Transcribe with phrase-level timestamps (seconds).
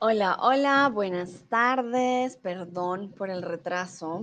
[0.00, 2.36] Hola, hola, buenas tardes.
[2.36, 4.22] Perdón por el retraso,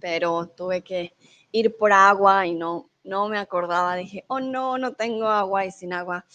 [0.00, 1.14] pero tuve que
[1.52, 3.94] ir por agua y no, no me acordaba.
[3.94, 6.26] Dije, oh no, no tengo agua y sin agua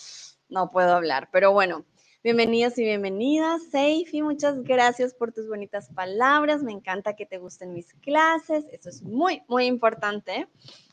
[0.48, 1.28] no puedo hablar.
[1.34, 1.84] Pero bueno,
[2.23, 3.62] bienvenidos y bienvenidas.
[3.70, 6.64] Seifi, muchas gracias por tus bonitas palabras.
[6.64, 8.64] Me encanta que te gusten mis clases.
[8.71, 10.48] Eso es muy, muy importante.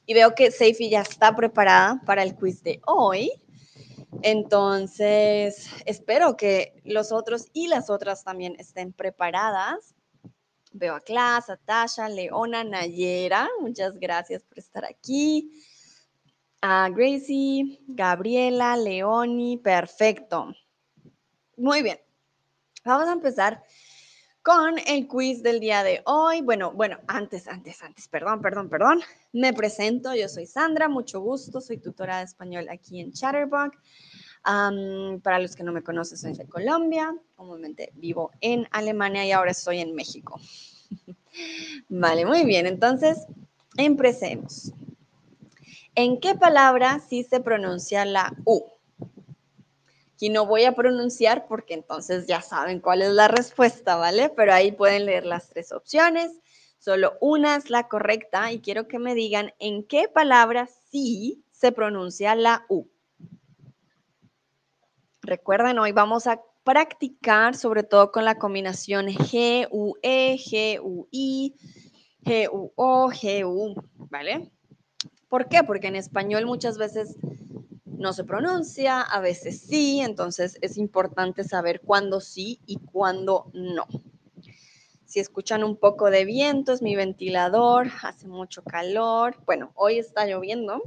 [0.05, 3.31] Y veo que Seifi ya está preparada para el quiz de hoy.
[4.23, 9.95] Entonces, espero que los otros y las otras también estén preparadas.
[10.73, 15.51] Veo a Clas, a Tasha, Leona, Nayera, muchas gracias por estar aquí.
[16.61, 20.54] A Gracie, Gabriela, Leoni, perfecto.
[21.57, 21.99] Muy bien.
[22.85, 23.63] Vamos a empezar
[24.50, 26.40] con el quiz del día de hoy.
[26.40, 29.00] Bueno, bueno, antes, antes, antes, perdón, perdón, perdón.
[29.32, 33.78] Me presento, yo soy Sandra, mucho gusto, soy tutora de español aquí en Chatterbox.
[34.42, 39.53] para los que no me conocen, soy de Colombia, comúnmente vivo en Alemania y ahora
[39.53, 40.41] estoy en México.
[41.89, 43.27] vale, muy bien, entonces
[43.77, 44.73] empecemos.
[45.95, 48.65] ¿En qué palabra sí se pronuncia la U?
[50.21, 54.29] Aquí no voy a pronunciar porque entonces ya saben cuál es la respuesta, ¿vale?
[54.29, 56.31] Pero ahí pueden leer las tres opciones.
[56.79, 61.73] Solo una es la correcta y quiero que me digan en qué palabra sí se
[61.73, 62.85] pronuncia la U.
[65.23, 71.55] Recuerden, hoy vamos a practicar sobre todo con la combinación G-U-E, G-U-I,
[72.27, 73.75] G-U-O, G-U,
[74.11, 74.51] ¿vale?
[75.31, 75.65] ¿Por qué?
[75.65, 77.17] Porque en español muchas veces
[78.01, 83.87] no se pronuncia, a veces sí, entonces es importante saber cuándo sí y cuándo no.
[85.05, 89.37] Si escuchan un poco de viento, es mi ventilador, hace mucho calor.
[89.45, 90.83] Bueno, hoy está lloviendo,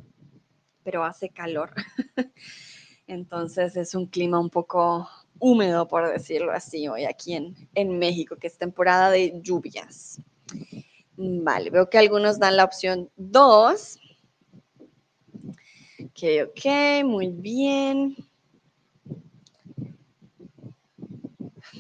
[0.84, 1.74] pero hace calor.
[3.08, 8.38] Entonces es un clima un poco húmedo, por decirlo así, hoy aquí en, en México,
[8.38, 10.20] que es temporada de lluvias.
[11.16, 14.00] Vale, veo que algunos dan la opción 2.
[16.16, 18.16] Ok, ok, muy bien.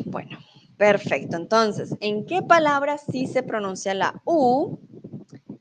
[0.05, 0.39] Bueno,
[0.75, 1.38] perfecto.
[1.38, 4.79] Entonces, ¿en qué palabra sí se pronuncia la U?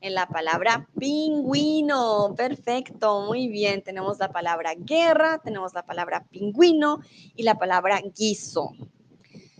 [0.01, 2.33] En la palabra pingüino.
[2.35, 3.83] Perfecto, muy bien.
[3.83, 6.99] Tenemos la palabra guerra, tenemos la palabra pingüino
[7.35, 8.71] y la palabra guiso.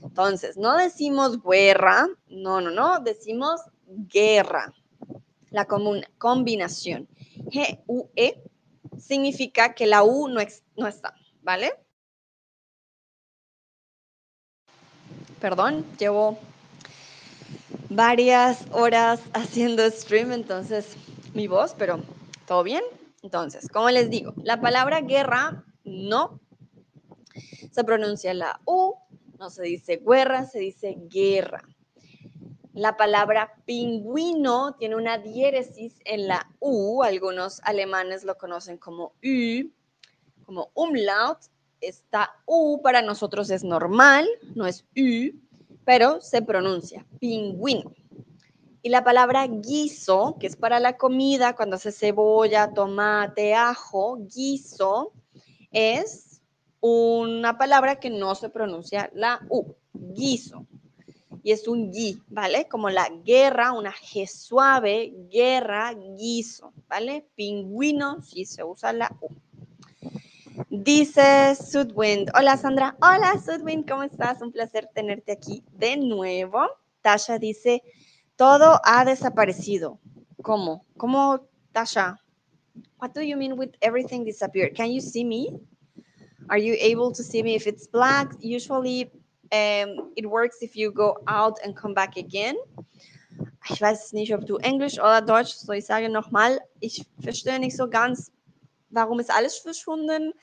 [0.01, 4.74] Entonces, no decimos guerra, no, no, no, decimos guerra.
[5.51, 7.07] La combinación
[7.51, 8.53] G-U-E
[9.03, 10.41] significa que la U no,
[10.78, 11.74] no está, ¿vale?
[15.40, 16.40] Perdón, llevo
[17.90, 20.96] varias horas haciendo stream, entonces
[21.34, 22.02] mi voz, pero
[22.47, 22.84] todo bien.
[23.22, 26.40] Entonces, como les digo, la palabra guerra no
[27.72, 28.96] se pronuncia la U,
[29.38, 31.63] no se dice guerra, se dice guerra.
[32.73, 39.69] La palabra pingüino tiene una diéresis en la U, algunos alemanes lo conocen como U,
[40.44, 41.38] como umlaut.
[41.81, 45.38] Esta U para nosotros es normal, no es U,
[45.85, 47.94] pero se pronuncia pingüino.
[48.81, 55.13] Y la palabra guiso, que es para la comida, cuando hace cebolla, tomate, ajo, guiso,
[55.72, 56.41] es
[56.79, 60.66] una palabra que no se pronuncia la U, guiso
[61.44, 62.68] y es un gui, ¿vale?
[62.70, 67.28] Como la guerra, una G suave, guerra, guiso, ¿vale?
[67.36, 69.28] Pingüino, si se usa la U.
[70.70, 72.31] Dice Sudwind.
[72.38, 72.96] Hola Sandra.
[73.02, 74.42] Hola Sudwind, ¿cómo estás?
[74.42, 76.62] Un placer tenerte aquí de nuevo.
[77.02, 77.84] Tasha dice,
[78.38, 80.00] todo ha desaparecido.
[80.42, 80.86] ¿Cómo?
[80.96, 82.20] ¿Cómo, Tasha?
[83.00, 84.75] What do you mean with everything disappeared?
[84.75, 85.60] Can you see me?
[86.50, 88.34] Are you able to see me if it's black?
[88.40, 89.12] Usually
[89.52, 92.56] Um, it works if you go out and come back again.
[93.70, 97.78] Ich weiß nicht, ob du Englisch oder Deutsch, so ich sage nochmal, ich verstehe nicht
[97.78, 98.31] so ganz,
[98.90, 100.34] warum ist alles verschwunden.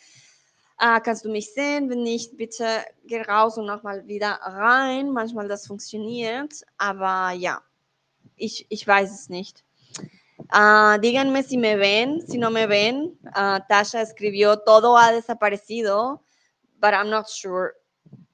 [0.78, 1.90] Äh, kannst du mich sehen?
[1.90, 2.64] Wenn nicht, bitte
[3.04, 5.10] geh raus und nochmal wieder rein.
[5.10, 7.60] Manchmal das funktioniert, aber ja,
[8.36, 9.64] ich, ich weiß es nicht.
[10.52, 13.16] Uh, díganme si me ven, si no me ven.
[13.36, 16.18] Uh, Tasha escribió, todo ha desaparecido,
[16.80, 17.74] but I'm not sure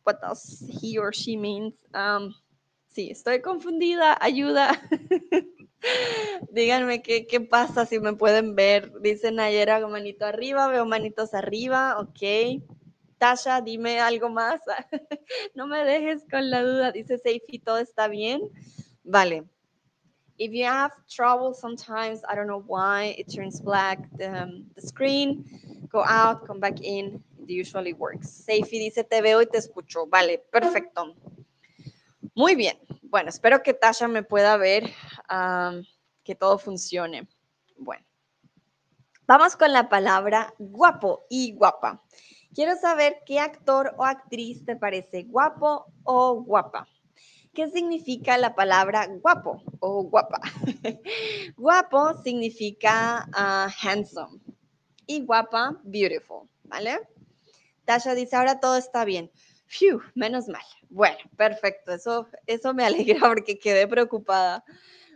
[0.06, 1.74] what does he or she means.
[1.92, 2.34] Um,
[2.94, 4.80] sí, estoy confundida, ayuda.
[6.52, 8.92] Díganme qué, qué pasa, si me pueden ver.
[9.00, 12.62] Dice Nayera, manito arriba, veo manitos arriba, ok.
[13.18, 14.60] Tasha, dime algo más.
[15.54, 16.92] no me dejes con la duda.
[16.92, 18.40] Dice Seifi, ¿todo está bien?
[19.02, 19.44] Vale.
[20.38, 25.88] If you have trouble sometimes, I don't know why, it turns black, um, the screen,
[25.90, 28.44] go out, come back in, usually works.
[28.44, 30.06] Seifi dice, te veo y te escucho.
[30.06, 31.14] Vale, perfecto.
[32.34, 32.78] Muy bien.
[33.02, 34.90] Bueno, espero que Tasha me pueda ver,
[36.24, 37.28] que todo funcione.
[37.78, 38.04] Bueno,
[39.26, 42.02] vamos con la palabra guapo y guapa.
[42.54, 46.88] Quiero saber qué actor o actriz te parece guapo o guapa.
[47.52, 50.40] ¿Qué significa la palabra guapo o guapa?
[51.56, 54.40] guapo significa ah, handsome
[55.06, 56.98] y guapa, beautiful, ¿vale?
[57.86, 59.30] Tasha dice, ahora todo está bien.
[59.66, 60.62] Phew, menos mal.
[60.90, 61.92] Bueno, perfecto.
[61.92, 64.64] Eso, eso me alegra porque quedé preocupada.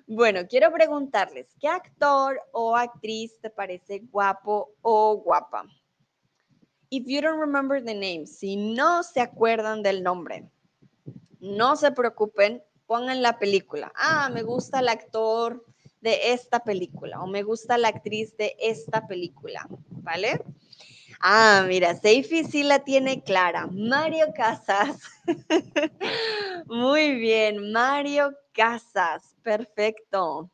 [0.06, 5.66] Bueno, quiero preguntarles, ¿qué actor o actriz te parece guapo o guapa?
[6.88, 10.50] If you don't remember the name, si no se acuerdan del nombre,
[11.38, 13.92] no se preocupen, pongan la película.
[13.94, 15.64] Ah, me gusta el actor
[16.00, 20.42] de esta película o me gusta la actriz de esta película, ¿vale?
[21.22, 23.66] Ah, mira, Seifi sí la tiene clara.
[23.66, 25.02] Mario Casas.
[26.66, 29.36] Muy bien, Mario Casas.
[29.42, 30.50] Perfecto.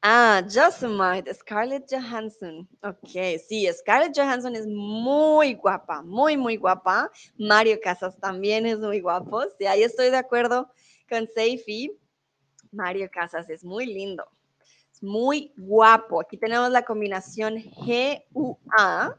[0.00, 2.66] Ah, Josemite, Scarlett Johansson.
[2.82, 7.10] Ok, sí, Scarlett Johansson es muy guapa, muy, muy guapa.
[7.36, 9.42] Mario Casas también es muy guapo.
[9.58, 10.70] Sí, ahí estoy de acuerdo
[11.10, 11.92] con Seifi.
[12.70, 14.24] Mario Casas es muy lindo.
[15.02, 16.20] Muy guapo.
[16.20, 19.16] Aquí tenemos la combinación G-U-A.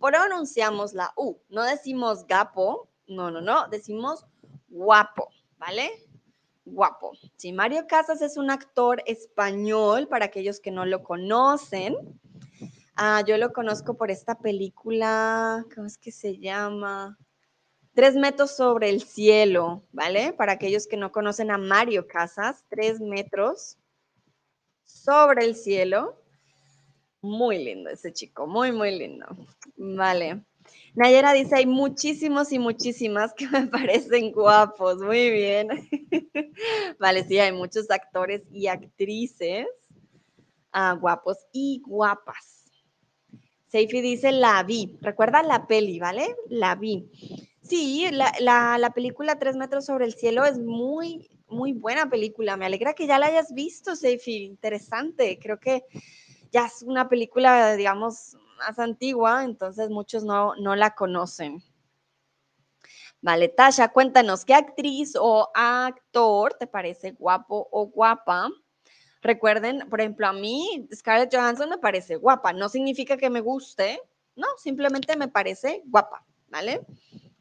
[0.00, 1.36] Pronunciamos la U.
[1.48, 2.88] No decimos gapo.
[3.06, 3.68] No, no, no.
[3.68, 4.24] Decimos
[4.68, 5.28] guapo,
[5.58, 5.90] ¿vale?
[6.64, 7.12] guapo.
[7.36, 11.96] Sí, Mario Casas es un actor español, para aquellos que no lo conocen.
[12.96, 17.18] Ah, yo lo conozco por esta película, ¿cómo es que se llama?
[17.94, 20.32] Tres metros sobre el cielo, ¿vale?
[20.32, 23.78] Para aquellos que no conocen a Mario Casas, tres metros
[24.90, 26.16] sobre el cielo.
[27.22, 29.26] Muy lindo ese chico, muy, muy lindo.
[29.76, 30.42] Vale.
[30.94, 34.98] Nayera dice, hay muchísimos y muchísimas que me parecen guapos.
[34.98, 35.68] Muy bien.
[36.98, 39.66] vale, sí, hay muchos actores y actrices
[40.72, 42.64] ah, guapos y guapas.
[43.68, 44.98] Seifi dice, la vi.
[45.00, 46.34] Recuerda la peli, ¿vale?
[46.48, 47.08] La vi.
[47.62, 52.56] Sí, la, la película Tres metros sobre el cielo es muy, muy buena película.
[52.56, 54.44] Me alegra que ya la hayas visto, Seifi.
[54.44, 55.38] Interesante.
[55.40, 55.84] Creo que
[56.52, 61.62] ya es una película, digamos, más antigua, entonces muchos no, no la conocen.
[63.22, 68.48] Vale, Tasha, cuéntanos, ¿qué actriz o actor te parece guapo o guapa?
[69.20, 72.54] Recuerden, por ejemplo, a mí Scarlett Johansson me parece guapa.
[72.54, 74.00] No significa que me guste,
[74.36, 76.80] no, simplemente me parece guapa, ¿vale?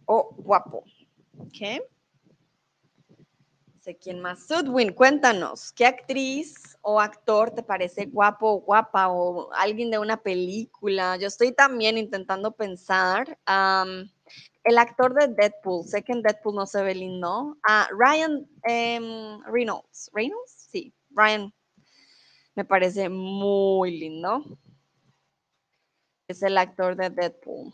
[0.05, 0.83] O guapo.
[1.37, 1.81] ¿Ok?
[3.95, 4.45] Quién más.
[4.47, 10.17] Sudwin, cuéntanos, ¿qué actriz o actor te parece guapo o guapa o alguien de una
[10.17, 11.17] película?
[11.17, 13.39] Yo estoy también intentando pensar.
[14.63, 17.57] el actor de Deadpool, sé que en Deadpool no se ve lindo.
[17.97, 20.11] Ryan em, Reynolds.
[20.13, 20.67] ¿Reynolds?
[20.71, 21.53] Sí, Ryan.
[22.55, 24.43] Me parece muy lindo.
[26.27, 27.71] Es el actor de Deadpool.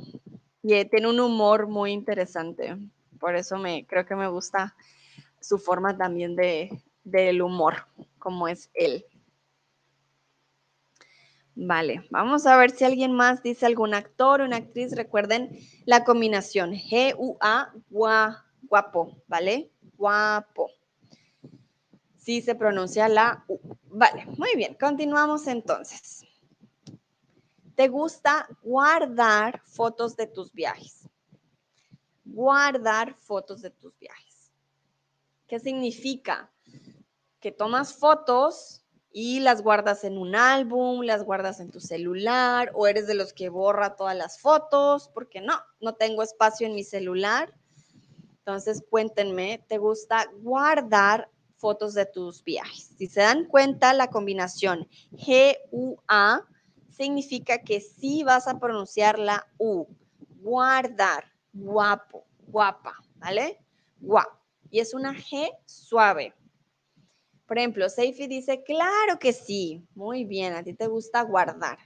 [0.62, 2.78] Y tiene un humor muy interesante.
[3.20, 4.76] Por eso me creo que me gusta
[5.48, 7.88] su forma también de, del humor,
[8.18, 9.06] como es él.
[11.58, 14.94] Vale, vamos a ver si alguien más dice algún actor una actriz.
[14.94, 19.72] Recuerden la combinación G-U-A, guapo, ¿vale?
[19.96, 20.70] Guapo.
[22.18, 23.60] Sí se pronuncia la U.
[23.86, 26.26] Vale, muy bien, continuamos entonces.
[27.76, 31.08] ¿Te gusta guardar fotos de tus viajes?
[32.26, 34.35] Guardar fotos de tus viajes.
[35.48, 36.52] ¿Qué significa?
[37.40, 42.88] Que tomas fotos y las guardas en un álbum, las guardas en tu celular o
[42.88, 46.84] eres de los que borra todas las fotos, porque no, no tengo espacio en mi
[46.84, 47.54] celular.
[48.40, 52.92] Entonces, cuéntenme, ¿te gusta guardar fotos de tus viajes?
[52.98, 56.42] Si se dan cuenta, la combinación G-U-A
[56.90, 59.86] significa que sí vas a pronunciar la U.
[60.42, 63.60] Guardar, guapo, guapa, ¿vale?
[64.00, 64.45] Guapo
[64.76, 66.34] y es una G suave.
[67.48, 71.80] Por ejemplo, Seifi dice, claro que sí, muy bien, a ti te gusta guardar.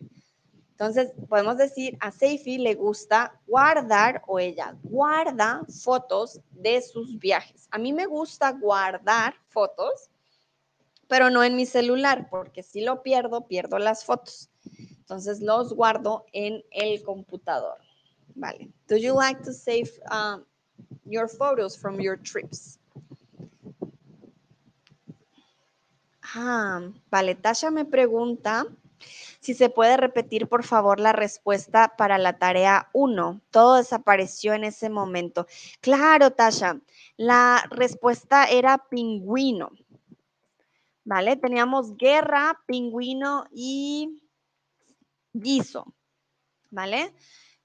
[0.72, 7.68] Entonces, podemos decir, a Seifi le gusta guardar o ella guarda fotos de sus viajes.
[7.70, 10.10] A mí me gusta guardar fotos,
[11.08, 14.50] pero no en mi celular, porque si lo pierdo, pierdo las fotos.
[14.80, 17.78] Entonces, los guardo en el computador.
[18.34, 18.72] Vale.
[18.88, 20.44] Do you like to save um,
[21.06, 22.79] your photos from your trips?
[27.10, 28.66] Vale, Tasha me pregunta
[29.40, 33.42] Si se puede repetir, por favor, la respuesta para la tarea 1.
[33.52, 35.48] Todo desapareció en ese momento.
[35.82, 36.82] Claro, Tasha.
[37.16, 39.72] La respuesta era pingüino.
[41.06, 41.38] ¿Vale?
[41.38, 44.22] Teníamos guerra, pingüino y
[45.34, 45.96] guiso.
[46.70, 47.16] ¿Vale?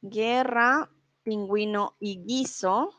[0.00, 0.88] Guerra,
[1.25, 2.90] pingüino y guiso.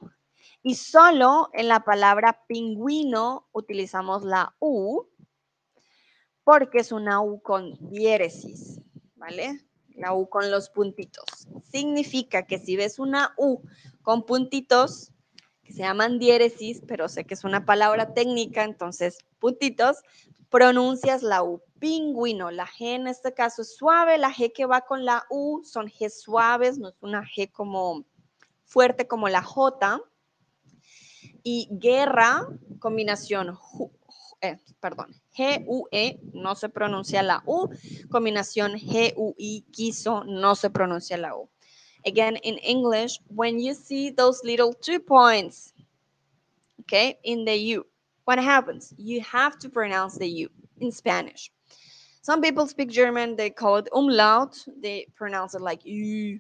[0.62, 5.08] Y solo en la palabra pingüino utilizamos la U
[6.46, 8.80] porque es una U con diéresis,
[9.16, 9.66] ¿vale?
[9.96, 11.26] La U con los puntitos.
[11.64, 13.64] Significa que si ves una U
[14.04, 15.12] con puntitos,
[15.64, 19.98] que se llaman diéresis, pero sé que es una palabra técnica, entonces puntitos,
[20.50, 21.62] pronuncias la U.
[21.80, 25.64] Pingüino, la G en este caso es suave, la G que va con la U
[25.66, 28.06] son G suaves, no es una G como
[28.64, 30.00] fuerte como la J.
[31.42, 32.48] Y guerra,
[32.80, 33.58] combinación
[34.46, 37.70] eh, perdón, G-U-E, no se pronuncia la U.
[38.10, 41.50] Combinación G-U-I, quiso, no se pronuncia la U.
[42.06, 45.74] Again, in English, when you see those little two points,
[46.82, 47.86] okay, in the U,
[48.26, 48.94] what happens?
[48.98, 50.50] You have to pronounce the U
[50.80, 51.52] in Spanish.
[52.22, 56.40] Some people speak German, they call it umlaut, they pronounce it like U,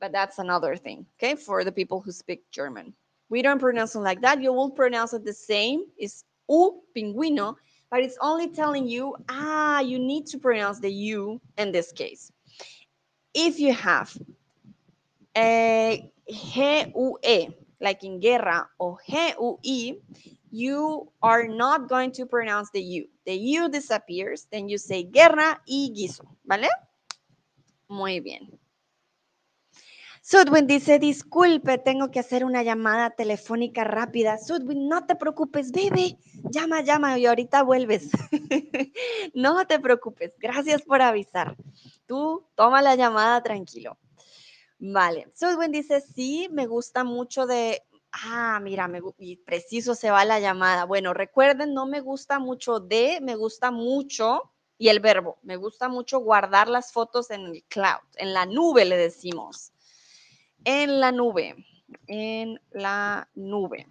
[0.00, 2.94] but that's another thing, okay, for the people who speak German.
[3.28, 4.42] We don't pronounce it like that.
[4.42, 5.84] You will pronounce it the same.
[5.96, 7.56] It's U, pingüino,
[7.90, 12.32] but it's only telling you, ah, you need to pronounce the U in this case.
[13.34, 14.16] If you have
[15.36, 17.48] a G-U-E,
[17.80, 19.96] like in guerra, or G-U-I,
[20.50, 23.06] you are not going to pronounce the U.
[23.26, 26.68] The U disappears, then you say guerra y guiso, ¿vale?
[27.88, 28.58] Muy bien.
[30.32, 34.38] Sudwin dice, disculpe, tengo que hacer una llamada telefónica rápida.
[34.38, 36.16] Sudwin, no te preocupes, bebé,
[36.50, 38.08] llama, llama y ahorita vuelves.
[39.34, 41.54] no te preocupes, gracias por avisar.
[42.06, 43.98] Tú toma la llamada tranquilo.
[44.78, 47.82] Vale, Sudwin dice, sí, me gusta mucho de...
[48.10, 50.86] Ah, mira, me, y preciso se va la llamada.
[50.86, 55.90] Bueno, recuerden, no me gusta mucho de, me gusta mucho, y el verbo, me gusta
[55.90, 59.72] mucho guardar las fotos en el cloud, en la nube le decimos.
[60.64, 61.56] En la nube.
[62.06, 63.86] En la nube.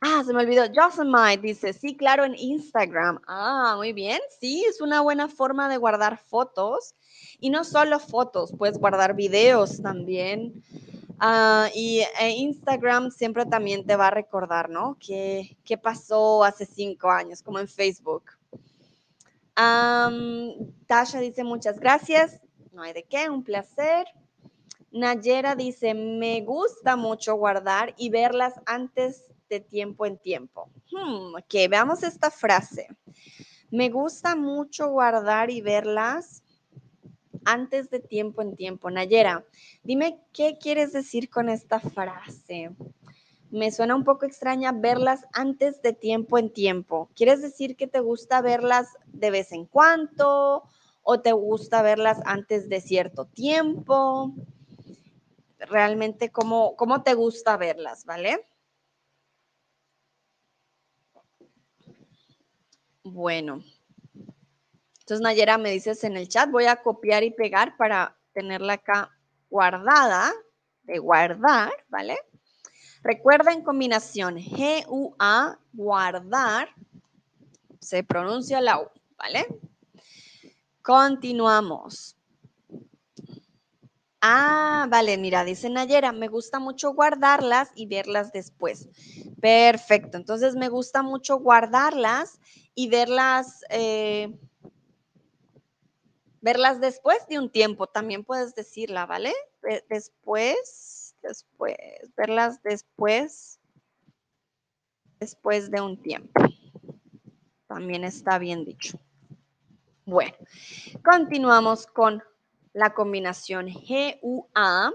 [0.00, 0.64] Ah, se me olvidó.
[0.74, 3.20] Josemite dice, sí, claro, en Instagram.
[3.28, 4.18] Ah, muy bien.
[4.40, 6.94] Sí, es una buena forma de guardar fotos.
[7.38, 10.64] Y no solo fotos, puedes guardar videos también.
[11.20, 14.96] Ah, y e Instagram siempre también te va a recordar, ¿no?
[14.98, 18.24] ¿Qué, qué pasó hace cinco años, como en Facebook?
[19.54, 22.40] Tasha dice, muchas gracias.
[22.72, 24.06] No hay de qué, un placer.
[24.92, 30.68] Nayera dice, me gusta mucho guardar y verlas antes de tiempo en tiempo.
[30.90, 32.88] Hmm, ok, veamos esta frase.
[33.70, 36.42] Me gusta mucho guardar y verlas
[37.44, 38.90] antes de tiempo en tiempo.
[38.90, 39.44] Nayera,
[39.82, 42.70] dime qué quieres decir con esta frase.
[43.50, 47.10] Me suena un poco extraña verlas antes de tiempo en tiempo.
[47.14, 50.64] ¿Quieres decir que te gusta verlas de vez en cuando
[51.02, 54.34] o te gusta verlas antes de cierto tiempo?
[55.68, 58.46] Realmente cómo, cómo te gusta verlas, ¿vale?
[63.04, 63.62] Bueno.
[65.00, 69.10] Entonces, Nayera, me dices en el chat, voy a copiar y pegar para tenerla acá
[69.50, 70.32] guardada,
[70.84, 72.18] de guardar, ¿vale?
[73.02, 76.68] Recuerden combinación G-U-A, guardar,
[77.80, 79.46] se pronuncia la U, ¿vale?
[80.82, 82.16] Continuamos.
[84.24, 88.88] Ah, vale, mira, dice Nayera, me gusta mucho guardarlas y verlas después.
[89.40, 92.38] Perfecto, entonces me gusta mucho guardarlas
[92.76, 94.32] y verlas, eh,
[96.40, 99.32] verlas después de un tiempo, también puedes decirla, ¿vale?
[99.90, 101.76] Después, después,
[102.16, 103.58] verlas después,
[105.18, 106.44] después de un tiempo.
[107.66, 109.00] También está bien dicho.
[110.04, 110.36] Bueno,
[111.02, 112.22] continuamos con
[112.72, 114.92] la combinación G-U-A.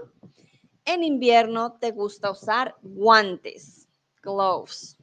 [0.84, 3.88] En invierno te gusta usar guantes,
[4.22, 4.96] gloves,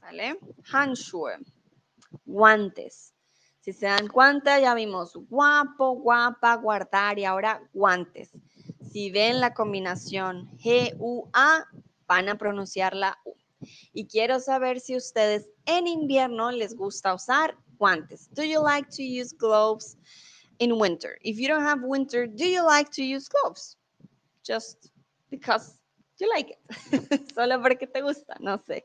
[0.00, 0.38] ¿vale?
[0.72, 1.38] Handschuhe,
[2.24, 3.14] guantes.
[3.60, 8.30] Si se dan cuenta, ya vimos guapo, guapa, guardar y ahora guantes.
[8.90, 11.66] Si ven la combinación G-U-A,
[12.06, 13.34] van a pronunciar la U.
[13.92, 18.28] Y quiero saber si ustedes en invierno les gusta usar guantes.
[18.34, 19.96] Do you like to use gloves?
[20.60, 21.18] In winter.
[21.22, 23.76] If you don't have winter, do you like to use gloves?
[24.44, 24.90] Just
[25.30, 25.78] because
[26.18, 27.32] you like it.
[27.34, 28.84] Solo porque te gusta, no sé.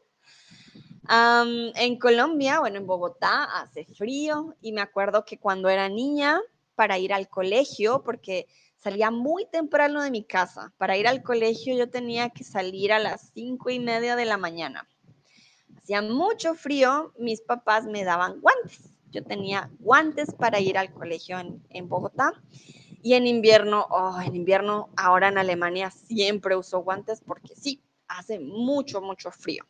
[1.07, 6.41] en Colombia, bueno, en Bogotá hace frío y me acuerdo que cuando era niña
[6.73, 10.73] para ir al colegio porque salía muy temprano de mi casa.
[10.77, 14.37] Para ir al colegio yo tenía que salir a las cinco y media de la
[14.37, 14.87] mañana.
[15.77, 18.94] Hacía mucho frío, mis papás me daban guantes.
[19.15, 22.33] Yo tenía guantes para ir al colegio en, Bogotá.
[23.01, 28.41] Y en invierno, oh, en invierno, ahora en Alemania siempre uso guantes porque sí, hace
[28.41, 29.63] mucho, mucho frío.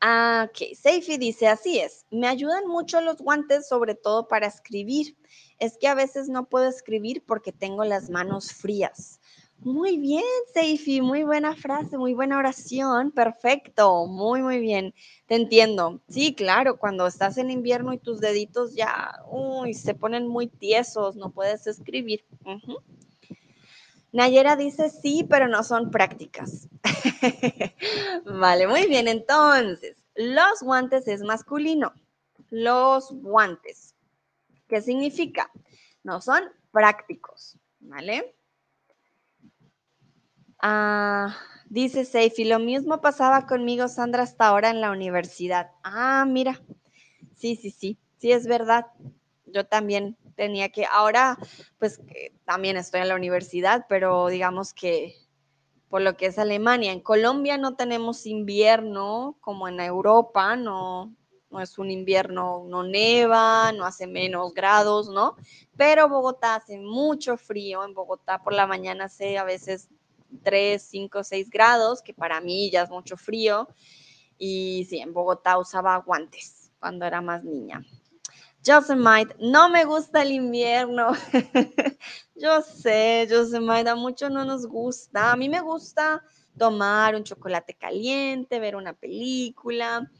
[0.00, 5.16] Ah, ok, Seifi dice, así es, me ayudan mucho los guantes, sobre todo para escribir.
[5.60, 9.20] Es que a veces no puedo escribir porque tengo las manos frías.
[9.58, 14.94] Muy bien, Seifi, muy buena frase, muy buena oración, perfecto, muy, muy bien.
[15.26, 16.00] Te entiendo.
[16.08, 21.16] Sí, claro, cuando estás en invierno y tus deditos ya, uy, se ponen muy tiesos,
[21.16, 22.24] no puedes escribir.
[24.12, 26.68] Nayera dice sí, pero no son prácticas.
[28.26, 29.08] vale, muy bien.
[29.08, 31.92] Entonces, los guantes es masculino.
[32.50, 33.96] Los guantes.
[34.68, 35.50] ¿Qué significa?
[36.04, 38.36] No son prácticos, ¿vale?
[40.66, 41.36] Ah,
[41.68, 45.72] dice Seifi, lo mismo pasaba conmigo, Sandra, hasta ahora en la universidad.
[45.82, 46.58] Ah, mira.
[47.36, 48.86] Sí, sí, sí, sí es verdad.
[49.44, 51.36] Yo también tenía que, ahora
[51.78, 52.00] pues
[52.46, 55.16] también estoy en la universidad, pero digamos que
[55.90, 61.14] por lo que es Alemania, en Colombia no tenemos invierno como en Europa, no,
[61.50, 65.36] no es un invierno, no neva, no hace menos grados, ¿no?
[65.76, 69.90] Pero Bogotá hace mucho frío, en Bogotá por la mañana hace a veces
[70.42, 73.68] 3, 5, 6 grados, que para mí ya es mucho frío.
[74.38, 77.84] Y sí, en Bogotá usaba guantes cuando era más niña.
[78.66, 81.12] Josemite, no me gusta el invierno.
[82.34, 85.32] yo sé, Josemite, a mucho no nos gusta.
[85.32, 86.22] A mí me gusta
[86.56, 90.10] tomar un chocolate caliente, ver una película,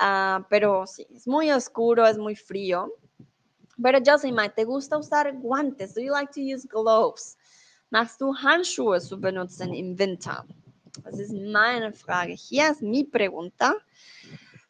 [0.00, 2.92] uh, pero sí, es muy oscuro, es muy frío.
[3.82, 5.94] Pero Josemite, ¿te gusta usar guantes?
[5.94, 7.36] Do you like to use gloves?
[7.94, 10.44] Magst du Handschuhe zu benutzen im Winter?
[11.04, 12.32] Das ist meine Frage.
[12.32, 13.74] Hier ist mi pregunta.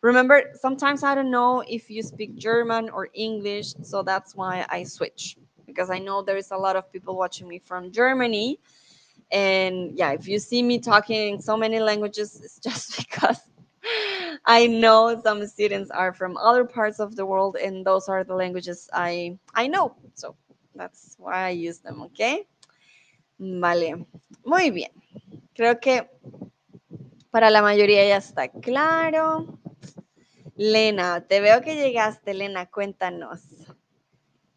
[0.03, 4.85] Remember, sometimes I don't know if you speak German or English, so that's why I
[4.85, 8.61] switch because I know there is a lot of people watching me from Germany.
[9.33, 13.41] And yeah, if you see me talking in so many languages, it's just because
[14.45, 18.35] I know some students are from other parts of the world and those are the
[18.35, 19.97] languages I I know.
[20.13, 20.37] So
[20.75, 22.47] that's why I use them, okay?
[23.39, 24.07] Vale.
[24.45, 24.93] Muy bien.
[25.55, 26.11] Creo que
[27.31, 29.59] para la mayoría ya está claro.
[30.57, 33.43] Lena, te veo que llegaste, Lena, cuéntanos.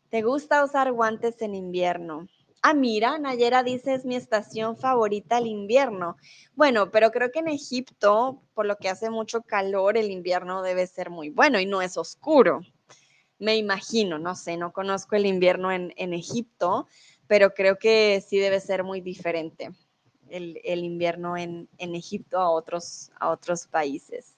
[0.09, 2.27] ¿Te gusta usar guantes en invierno?
[2.61, 6.17] Ah, mira, Nayera dice es mi estación favorita el invierno.
[6.55, 10.87] Bueno, pero creo que en Egipto, por lo que hace mucho calor, el invierno debe
[10.87, 12.61] ser muy bueno y no es oscuro.
[13.39, 16.87] Me imagino, no sé, no conozco el invierno en, Egipto,
[17.27, 19.71] pero creo que sí debe ser muy diferente
[20.29, 23.11] el, invierno en, Egipto a otros,
[23.71, 24.35] países.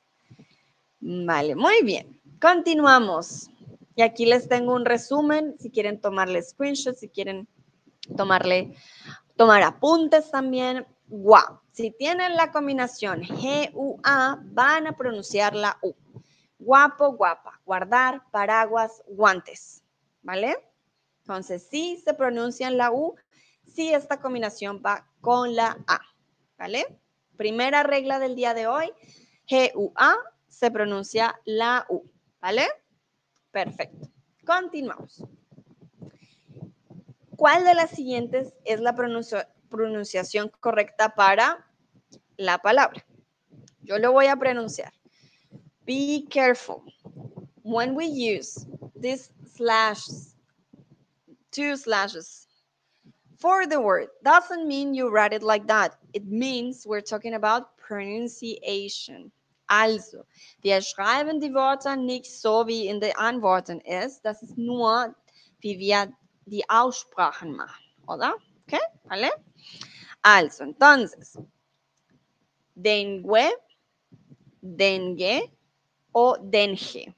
[1.00, 2.20] Vale, muy bien.
[2.42, 3.50] Continuamos.
[3.96, 7.48] Y aquí les tengo un resumen, si quieren tomarle screenshots, si quieren
[8.16, 8.76] tomarle,
[9.36, 10.86] tomar apuntes también.
[11.08, 11.60] Guau.
[11.72, 15.94] Si tienen la combinación G-U-A, van a pronunciar la U.
[16.60, 17.60] Guapo, guapa.
[17.66, 19.82] Guardar, paraguas, guantes.
[20.22, 20.69] ¿Vale?
[21.30, 23.16] Entonces, si se pronuncian la U,
[23.64, 26.02] si esta combinación va con la A.
[26.58, 27.00] ¿Vale?
[27.38, 28.92] Primera regla del día de hoy.
[29.48, 30.16] G-U-A
[30.48, 32.02] se pronuncia la U,
[32.42, 32.68] ¿vale?
[33.52, 34.10] Perfecto.
[34.44, 35.24] Continuamos.
[37.36, 41.64] ¿Cuál de las siguientes es la pronunciación correcta para
[42.38, 43.06] la palabra?
[43.82, 44.94] Yo lo voy a pronunciar.
[45.86, 46.82] Be careful.
[47.62, 48.66] When we use
[49.00, 50.08] this slash,
[51.52, 52.48] two slashes
[53.38, 55.96] for the word, doesn't mean you write it like that.
[56.14, 59.32] It means we're talking about pronunciation.
[59.70, 60.26] Also,
[60.62, 64.22] wir schreiben die Wörter nicht so, wie in den Antworten ist.
[64.24, 65.16] Das ist nur,
[65.60, 66.12] wie wir
[66.46, 68.34] die Aussprachen machen, oder?
[68.68, 69.30] Okay, ¿vale?
[70.24, 71.38] Also, entonces,
[72.76, 73.52] dengue,
[74.62, 75.50] dengue
[76.14, 77.14] o dengue.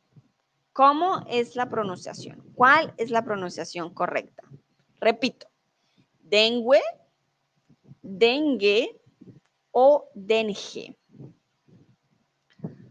[0.74, 2.42] ¿Cómo es la pronunciación?
[2.56, 4.44] ¿Cuál es la pronunciación correcta?
[5.00, 5.48] Repito,
[6.20, 6.82] dengue,
[8.02, 9.02] dengue
[9.72, 10.98] o dengue.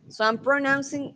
[0.09, 1.15] So I'm pronouncing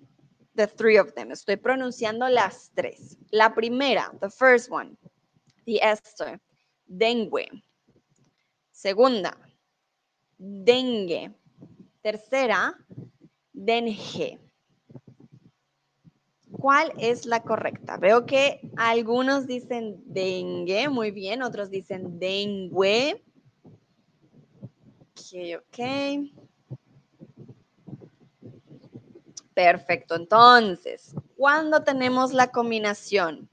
[0.55, 1.33] the three of them.
[1.33, 3.19] Estoy pronunciando las tres.
[3.31, 4.97] La primera, the first one,
[5.67, 6.41] the Esther,
[6.87, 7.49] dengue.
[8.71, 9.37] Segunda,
[10.39, 11.35] dengue.
[12.03, 12.75] Tercera,
[13.53, 14.44] dengue.
[16.65, 17.99] ¿Cuál es la correcta?
[17.99, 23.23] Veo que algunos dicen dengue, muy bien, otros dicen dengue.
[25.11, 25.79] Ok, ok.
[29.53, 33.47] Perfecto, entonces, cuando tenemos la combinación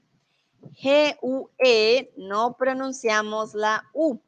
[0.82, 4.20] G-U-E, no pronunciamos la U.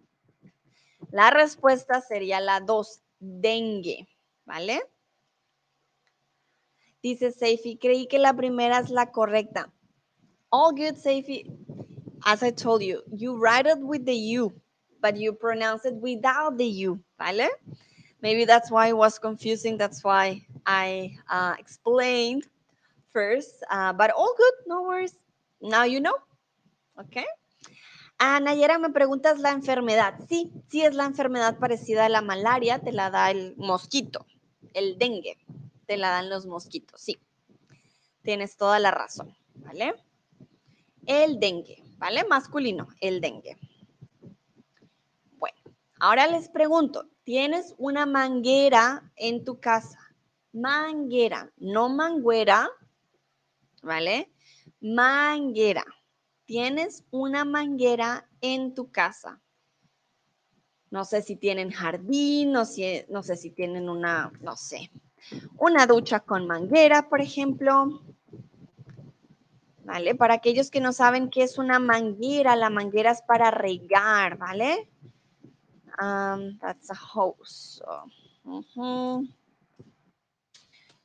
[1.10, 4.06] La respuesta sería la 2, dengue,
[4.44, 4.82] ¿vale?
[7.04, 9.70] Dice Seifi, creí que la primera es la correcta.
[10.48, 11.44] All good, Seifi.
[12.24, 14.50] As I told you, you write it with the U,
[15.02, 17.50] but you pronounce it without the U, ¿vale?
[18.22, 19.76] Maybe that's why it was confusing.
[19.76, 22.46] That's why I uh, explained
[23.12, 25.14] first, uh, but all good, no worries.
[25.60, 26.16] Now you know,
[26.98, 27.26] okay?
[28.18, 30.26] Ah, Nayera, me preguntas la enfermedad.
[30.26, 34.24] Sí, sí es la enfermedad parecida a la malaria, te la da el mosquito,
[34.72, 35.36] el dengue,
[35.86, 37.18] te la dan los mosquitos, sí.
[38.22, 39.94] Tienes toda la razón, ¿vale?
[41.06, 42.24] El dengue, ¿vale?
[42.24, 43.58] Masculino, el dengue.
[45.32, 45.56] Bueno,
[46.00, 49.98] ahora les pregunto, ¿tienes una manguera en tu casa?
[50.52, 52.70] Manguera, no manguera,
[53.82, 54.32] ¿vale?
[54.80, 55.84] Manguera
[56.44, 59.40] tienes una manguera en tu casa.
[60.90, 64.90] No sé si tienen jardín, no sé, no sé si tienen una, no sé,
[65.58, 68.02] una ducha con manguera, por ejemplo.
[69.84, 70.14] ¿Vale?
[70.14, 74.88] Para aquellos que no saben qué es una manguera, la manguera es para regar, ¿vale?
[76.00, 77.82] Um, that's a hose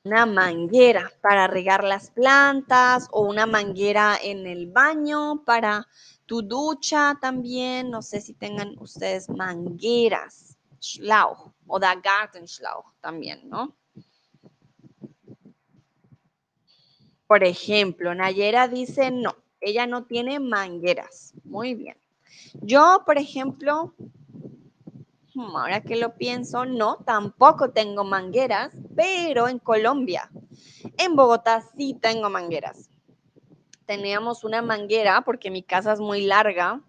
[0.04, 5.88] una manguera para regar las plantas o una manguera en el baño para
[6.26, 7.90] tu ducha también.
[7.90, 13.76] No sé si tengan ustedes mangueras, Schlauch o da Gartenschlauch también, ¿no?
[17.30, 21.34] Por ejemplo, Nayera dice no, ella no tiene mangueras.
[21.46, 21.96] Muy bien.
[22.62, 23.94] Yo, por ejemplo,
[25.40, 30.30] Hmm, ahora que lo pienso, no, tampoco tengo mangueras, pero en Colombia,
[30.98, 32.90] en Bogotá sí tengo mangueras.
[33.86, 36.82] Teníamos una manguera porque mi casa es muy larga.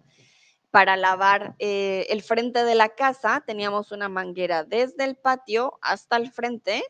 [0.69, 6.17] Para lavar eh, el frente de la casa teníamos una manguera desde el patio hasta
[6.17, 6.83] el frente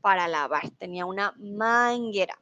[0.00, 0.70] para lavar.
[0.78, 2.38] Tenía una manguera.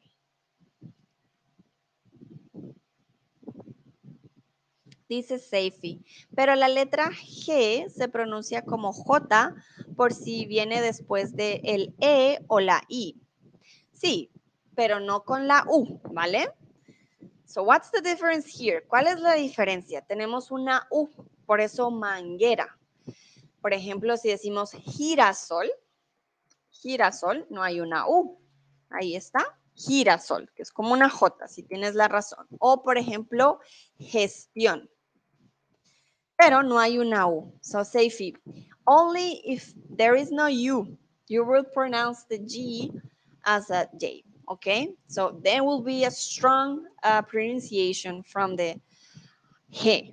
[5.09, 9.55] Dice Seifi, pero la letra G se pronuncia como J
[9.97, 13.17] por si viene después de el E o la I.
[13.93, 14.31] Sí,
[14.75, 16.51] pero no con la U, ¿vale?
[17.47, 18.85] So what's the difference here?
[18.87, 20.03] ¿Cuál es la diferencia?
[20.03, 21.09] Tenemos una U,
[21.47, 22.77] por eso manguera.
[23.63, 25.71] Por ejemplo, si decimos girasol,
[26.71, 28.39] girasol, no hay una U.
[28.91, 32.47] Ahí está, girasol, que es como una J, si tienes la razón.
[32.59, 33.61] O, por ejemplo,
[33.99, 34.91] gestión
[36.39, 37.53] pero no hay una U.
[37.61, 38.35] So Seifi,
[38.87, 40.97] only if there is no U,
[41.29, 42.93] you will pronounce the G
[43.45, 44.95] as a J, okay?
[45.09, 48.81] So there will be a strong uh, pronunciation from the
[49.71, 50.13] G.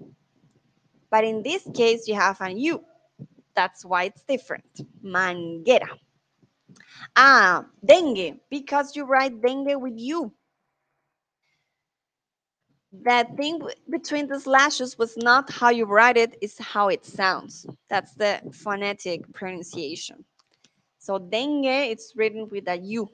[1.09, 2.83] But in this case, you have an U.
[3.55, 4.65] That's why it's different.
[5.03, 5.89] Manguera.
[7.15, 10.33] Ah, dengue, because you write dengue with U
[13.01, 17.65] the thing between the slashes was not how you write it, it's how it sounds.
[17.89, 20.23] That's the phonetic pronunciation.
[20.99, 23.09] So dengue, it's written with a U,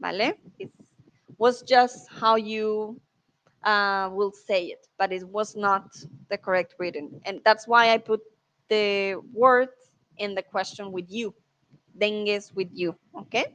[0.00, 0.34] ¿vale?
[0.58, 0.70] It
[1.36, 3.00] was just how you
[3.64, 5.94] uh, will say it, but it was not
[6.30, 7.20] the correct written.
[7.24, 8.20] And that's why I put
[8.68, 9.68] the word
[10.18, 11.34] in the question with you.
[11.98, 13.46] Dengue is with you, ¿ok?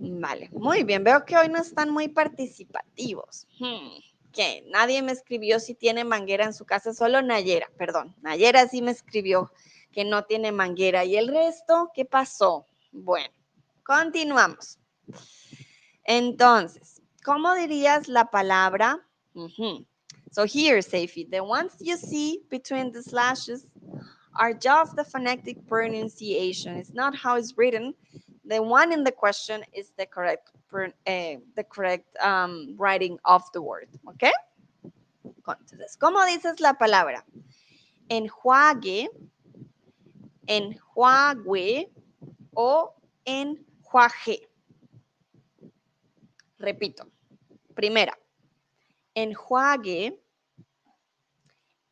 [0.00, 1.04] Vale, muy bien.
[1.04, 3.46] Veo que hoy no están muy participativos.
[3.58, 3.98] Hmm.
[4.32, 8.14] Que nadie me escribió si tiene manguera en su casa, solo Nayera, perdón.
[8.22, 9.52] Nayera sí me escribió
[9.92, 11.04] que no tiene manguera.
[11.04, 12.66] ¿Y el resto qué pasó?
[12.92, 13.34] Bueno,
[13.84, 14.78] continuamos.
[16.04, 19.06] Entonces, ¿cómo dirías la palabra?
[20.32, 23.66] So here, Seifi, the ones you see between the slashes
[24.38, 26.76] are just the phonetic pronunciation.
[26.76, 27.94] It's not how it's written.
[28.50, 33.62] The one in the question is the correct, uh, the correct um, writing of the
[33.62, 34.28] word, ¿ok?
[35.46, 37.24] Entonces, ¿cómo dices la palabra?
[38.08, 39.08] Enjuague,
[40.48, 41.92] enjuague
[42.52, 42.92] o
[43.24, 44.48] enjuaje.
[46.58, 47.06] Repito.
[47.76, 48.18] Primera,
[49.14, 50.18] enjuague,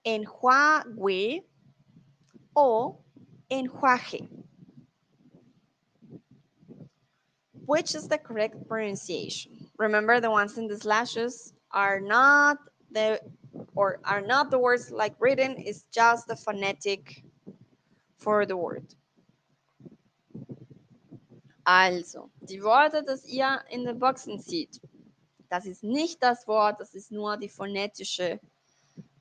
[0.02, 1.46] enjuague
[2.52, 3.00] o
[3.48, 4.37] enjuaje.
[7.68, 9.68] Which is the correct pronunciation?
[9.78, 12.58] remember the ones in the slashes are not
[12.90, 13.20] the
[13.74, 17.22] or are not the words like written, it's just the phonetic
[18.16, 18.86] for the word.
[21.66, 24.80] Also, die Worte, das ihr in den Boxen seht,
[25.50, 28.40] das ist nicht das Wort, das ist nur die phonetische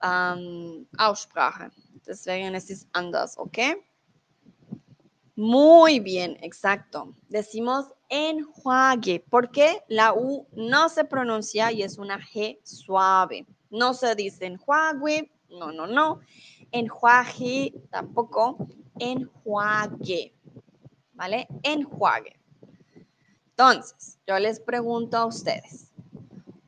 [0.01, 1.71] ähm, Aussprache.
[2.05, 3.75] Deswegen es ist anders, ¿ok?
[5.35, 7.13] Muy bien, exacto.
[7.29, 13.45] Decimos enjuague, porque la U no se pronuncia y es una G suave.
[13.69, 16.19] No se dice enjuague, no, no, no.
[16.71, 18.57] Enjuague tampoco,
[18.99, 20.33] enjuague.
[21.13, 21.47] ¿Vale?
[21.63, 22.39] Enjuague.
[23.49, 25.91] Entonces, yo les pregunto a ustedes,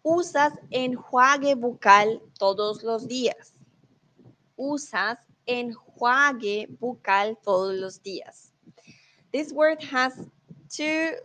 [0.01, 3.53] ¿usas enjuague bucal todos los días?
[4.55, 8.53] ¿Usas enjuague bucal todos los días?
[9.31, 10.15] This word has
[10.69, 11.15] two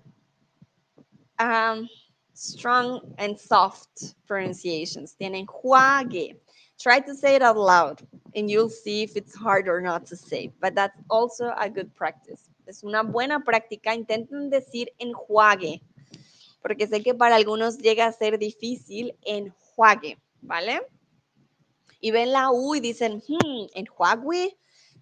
[1.39, 1.89] um,
[2.35, 5.15] strong and soft pronunciations.
[5.15, 6.37] Tiene enjuague.
[6.79, 8.03] Try to say it out loud
[8.35, 11.95] and you'll see if it's hard or not to say, but that's also a good
[11.95, 12.51] practice.
[12.67, 13.95] Es una buena práctica.
[13.95, 15.81] Intenten decir enjuague,
[16.63, 20.81] porque sé que para algunos llega a ser difícil enjuague, ¿vale?
[22.01, 24.57] Y ven la U y dicen, hmm, enjuague.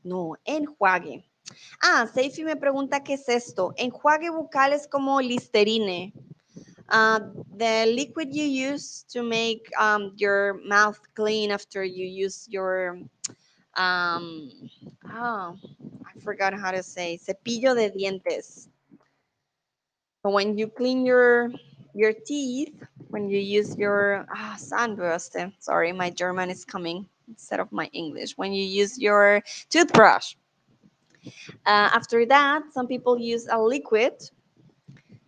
[0.05, 1.25] No, enjuague.
[1.83, 3.73] Ah, Seifi me pregunta qué es esto.
[3.77, 6.13] Enjuague bucal es como listerine.
[6.89, 7.21] Uh,
[7.57, 12.99] the liquid you use to make um, your mouth clean after you use your
[13.77, 14.51] um,
[15.11, 15.57] oh,
[16.05, 18.69] I forgot how to say cepillo de dientes.
[20.23, 21.51] when you clean your
[21.95, 22.75] your teeth,
[23.09, 28.37] when you use your ah, Zahnbürste, sorry, my German is coming instead of my English.
[28.37, 30.35] When you use your toothbrush,
[31.67, 34.15] uh, after that, some people use a liquid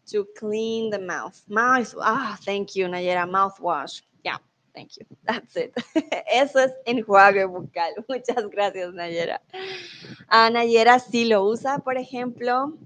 [0.07, 1.41] to clean the mouth.
[1.49, 4.03] Mouth, ah, thank you, Nayera, mouthwash.
[4.25, 4.39] Yeah,
[4.75, 5.07] thank you.
[5.25, 5.73] That's it.
[6.31, 7.93] Eso es enjuague bucal.
[8.09, 9.41] Muchas gracias, Nayera.
[10.31, 12.77] Uh, Nayera sí lo usa, por ejemplo.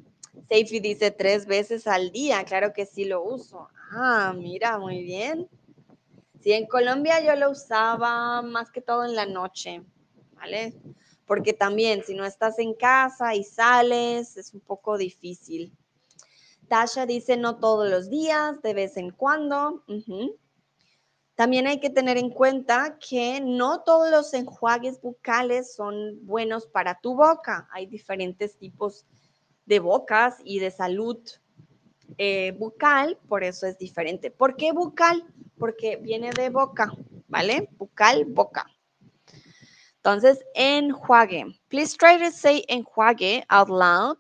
[0.49, 2.45] Seifi dice tres veces al día.
[2.45, 3.69] Claro que sí lo uso.
[3.93, 5.49] Ah, mira, muy bien.
[6.41, 9.83] Sí, en Colombia yo lo usaba más que todo en la noche,
[10.35, 10.73] ¿vale?
[11.29, 15.73] Porque también si no estás en casa y sales, es un poco difícil.
[16.67, 19.85] Tasha dice no todos los días, de vez en cuando.
[21.35, 26.99] También hay que tener en cuenta que no todos los enjuagues bucales son buenos para
[27.01, 27.69] tu boca.
[27.71, 29.07] Hay diferentes tipos
[29.67, 31.19] de bocas y de salud
[32.17, 34.31] eh, bucal, por eso es diferente.
[34.31, 35.25] ¿Por qué bucal?
[35.59, 36.91] Porque viene de boca,
[37.29, 37.69] ¿vale?
[37.79, 38.67] Bucal, boca.
[40.09, 41.55] Entonces, enjuague.
[41.69, 44.17] Please try to say enjuague out loud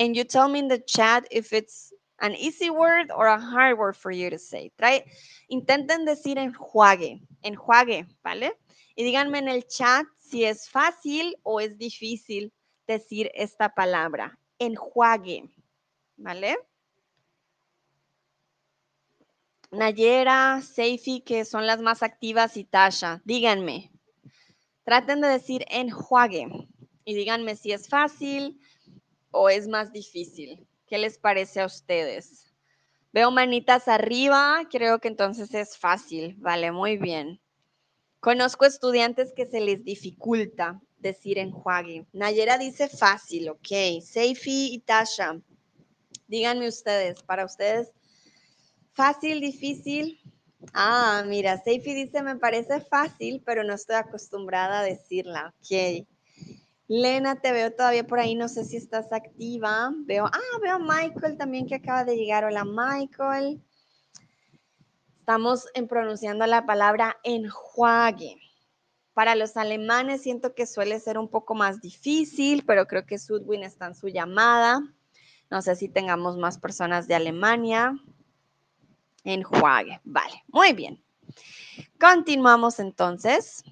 [0.00, 3.78] and you tell me in the chat if it's an easy word or a hard
[3.78, 4.72] word for you to say.
[4.80, 5.04] Try,
[5.48, 8.50] intenten decir enjuague, enjuague, ¿vale?
[8.96, 12.52] Y díganme en el chat si es fácil o es difícil
[12.88, 15.48] decir esta palabra, enjuague,
[16.16, 16.56] ¿vale?
[19.70, 23.92] Nayera, Seifi, que son las más activas, y Tasha, díganme.
[24.88, 26.48] Traten de decir enjuague
[27.04, 28.58] y díganme si es fácil
[29.30, 30.66] o es más difícil.
[30.86, 32.50] ¿Qué les parece a ustedes?
[33.12, 36.36] Veo manitas arriba, creo que entonces es fácil.
[36.38, 37.38] Vale, muy bien.
[38.20, 42.06] Conozco estudiantes que se les dificulta decir enjuague.
[42.14, 44.00] Nayera dice fácil, ok.
[44.02, 45.38] Seifi y Tasha,
[46.28, 47.92] díganme ustedes, para ustedes,
[48.94, 50.18] fácil, difícil.
[50.74, 55.54] Ah, mira, Seifi dice, me parece fácil, pero no estoy acostumbrada a decirla.
[55.60, 56.06] Ok.
[56.88, 59.92] Lena, te veo todavía por ahí, no sé si estás activa.
[60.06, 62.44] Veo, ah, veo a Michael también que acaba de llegar.
[62.44, 63.62] Hola, Michael.
[65.18, 68.36] Estamos en pronunciando la palabra enjuague.
[69.12, 73.64] Para los alemanes siento que suele ser un poco más difícil, pero creo que Sudwin
[73.64, 74.80] está en su llamada.
[75.50, 77.92] No sé si tengamos más personas de Alemania.
[79.28, 80.00] Enjuague.
[80.04, 81.04] Vale, muy bien.
[82.00, 83.62] Continuamos entonces.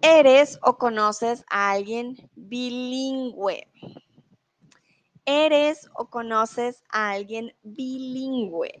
[0.00, 3.66] ¿Eres o conoces a alguien bilingüe?
[5.24, 8.80] ¿Eres o conoces a alguien bilingüe?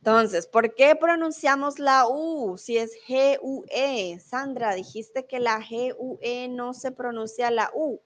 [0.00, 4.18] Entonces, ¿por qué pronunciamos la U si es G-U-E?
[4.18, 8.00] Sandra, dijiste que la G-U-E no se pronuncia la U.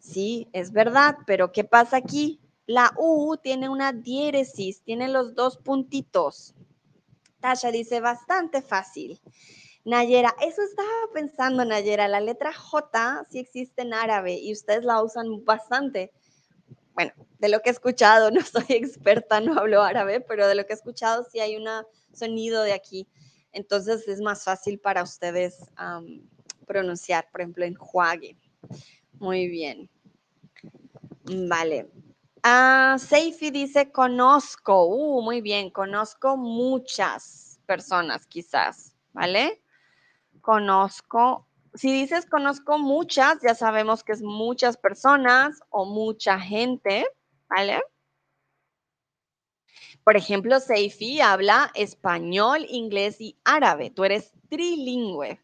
[0.00, 2.40] Sí, es verdad, pero ¿qué pasa aquí?
[2.66, 6.54] La U tiene una diéresis, tiene los dos puntitos.
[7.40, 9.20] Tasha dice, bastante fácil.
[9.84, 15.00] Nayera, eso estaba pensando, Nayera, la letra J sí existe en árabe y ustedes la
[15.00, 16.12] usan bastante.
[16.94, 20.66] bueno, de lo que he escuchado, no soy experta, no hablo árabe, pero de lo
[20.66, 21.68] que he escuchado sí hay un
[22.12, 23.06] sonido de aquí.
[23.52, 25.58] Entonces es más fácil para ustedes
[26.66, 28.36] pronunciar, por ejemplo, enjuague.
[29.20, 29.88] Muy bien.
[31.48, 31.88] Vale.
[32.48, 34.84] Ah, Seifi dice conozco.
[34.86, 39.60] Uh, muy bien, conozco muchas personas quizás, ¿vale?
[40.42, 41.48] Conozco.
[41.74, 47.08] Si dices conozco muchas, ya sabemos que es muchas personas o mucha gente,
[47.48, 47.82] ¿vale?
[50.04, 53.90] Por ejemplo, Seifi habla español, inglés y árabe.
[53.90, 55.40] Tú eres trilingüe.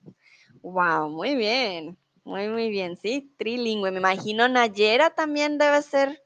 [0.63, 1.99] Wow, muy bien.
[2.23, 3.91] Muy, muy bien, sí, trilingüe.
[3.91, 6.22] Me imagino Nayera también debe ser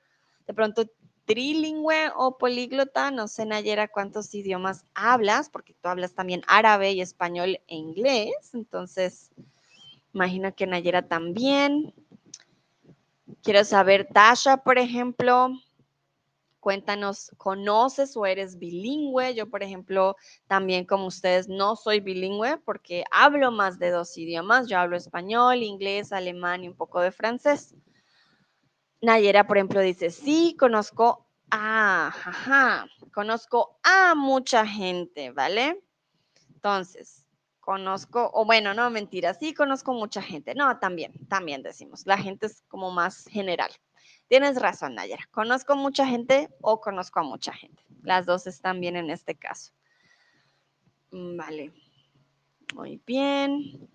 [0.47, 0.85] de pronto
[1.25, 3.11] trilingüe o políglota.
[3.11, 8.35] No sé, Nayera, cuántos idiomas hablas, porque tú hablas también árabe y español e inglés.
[8.55, 9.31] Entonces,
[10.15, 11.93] imagino que Nayera también.
[13.43, 15.51] Quiero saber, Tasha, por ejemplo,
[16.67, 19.37] Cuéntanos, ¿conoces o eres bilingüe?
[19.37, 20.17] Yo, por ejemplo,
[20.49, 24.67] también como ustedes no soy bilingüe porque hablo más de dos idiomas.
[24.67, 27.77] Yo hablo español, inglés, alemán y un poco de francés.
[29.01, 35.83] Nayera, por ejemplo, dice, sí, conozco a, ajá, conozco a mucha gente, ¿vale?
[36.55, 37.27] Entonces,
[37.61, 40.55] conozco, o bueno, no, mentira, sí, conozco mucha gente.
[40.55, 43.71] No, también, también decimos, la gente es como más general.
[44.29, 45.29] Tienes razón, Nayera.
[45.31, 47.85] Conozco mucha gente o conozco a mucha gente.
[48.03, 49.73] Las dos están bien en este caso.
[51.13, 51.73] Mm, vale.
[52.75, 53.89] Muy bien.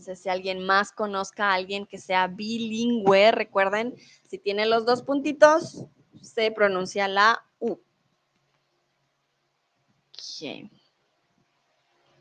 [0.00, 3.32] Sé si alguien más conozca a alguien que sea bilingüe.
[3.32, 3.94] Recuerden,
[4.28, 5.84] si tiene los dos puntitos,
[6.20, 7.78] se pronuncia la U.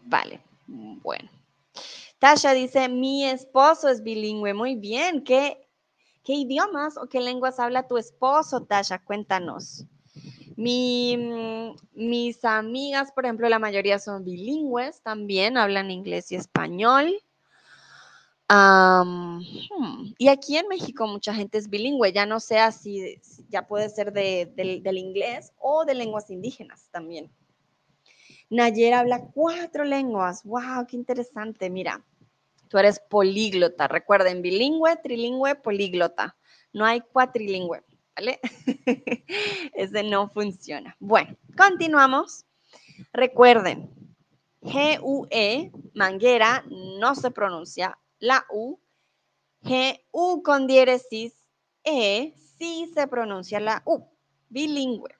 [0.03, 1.29] Vale, bueno.
[2.19, 4.53] Tasha dice, mi esposo es bilingüe.
[4.53, 5.67] Muy bien, qué
[6.23, 8.99] ¿Qué idiomas o qué lenguas habla tu esposo, Tasha?
[8.99, 9.85] Cuéntanos.
[10.55, 17.11] Mis amigas, por ejemplo, la mayoría son bilingües, también hablan inglés y español.
[18.53, 23.89] Hmm, y aquí en México mucha gente es bilingüe, ya no sé si ya puede
[23.89, 27.31] ser del inglés o de lenguas indígenas también.
[28.49, 30.43] Nayera habla cuatro lenguas.
[30.43, 30.85] ¡Wow!
[30.85, 31.69] ¡Qué interesante!
[31.69, 32.03] Mira,
[32.71, 33.89] Tú eres políglota.
[33.89, 36.37] Recuerden, bilingüe, trilingüe, políglota.
[36.71, 37.83] No hay cuatrilingüe,
[38.15, 38.39] ¿vale?
[39.73, 40.95] Ese no funciona.
[41.01, 42.45] Bueno, continuamos.
[43.11, 43.89] Recuerden,
[44.61, 48.79] G-U-E, manguera, no se pronuncia la U.
[49.63, 51.33] G-U con diéresis
[51.83, 54.07] E, sí se pronuncia la U.
[54.49, 55.13] Bilingüe.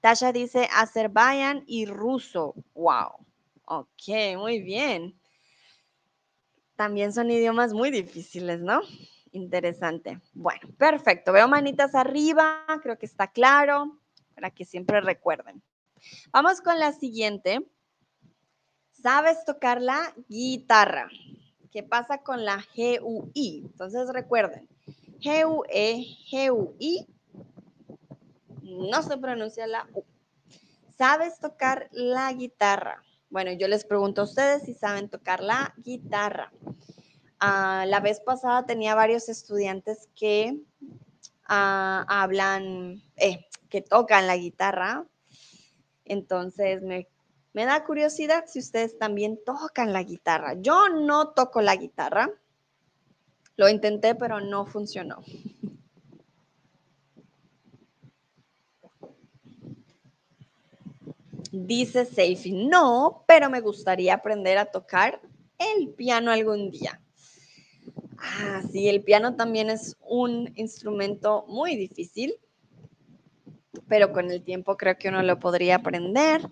[0.00, 2.54] Tasha dice Azerbaiyán y ruso.
[2.74, 3.26] Wow.
[3.64, 5.18] Ok, muy bien.
[6.76, 8.82] También son idiomas muy difíciles, ¿no?
[9.32, 10.20] Interesante.
[10.32, 11.32] Bueno, perfecto.
[11.32, 13.98] Veo manitas arriba, creo que está claro,
[14.34, 15.62] para que siempre recuerden.
[16.30, 17.66] Vamos con la siguiente.
[18.92, 21.08] ¿Sabes tocar la guitarra?
[21.76, 23.64] ¿Qué pasa con la G-U-I?
[23.66, 24.66] Entonces recuerden,
[25.20, 27.06] G-U-E, G-U-I,
[28.62, 30.02] no se pronuncia la U.
[30.96, 33.04] ¿Sabes tocar la guitarra?
[33.28, 36.50] Bueno, yo les pregunto a ustedes si saben tocar la guitarra.
[37.40, 40.58] Ah, la vez pasada tenía varios estudiantes que
[41.46, 45.04] ah, hablan, eh, que tocan la guitarra.
[46.06, 47.06] Entonces me,
[47.56, 50.60] me da curiosidad si ustedes también tocan la guitarra.
[50.60, 52.28] Yo no toco la guitarra.
[53.56, 55.22] Lo intenté, pero no funcionó.
[61.50, 65.22] Dice Seifi, no, pero me gustaría aprender a tocar
[65.56, 67.00] el piano algún día.
[68.18, 72.34] Ah, sí, el piano también es un instrumento muy difícil,
[73.88, 76.42] pero con el tiempo creo que uno lo podría aprender.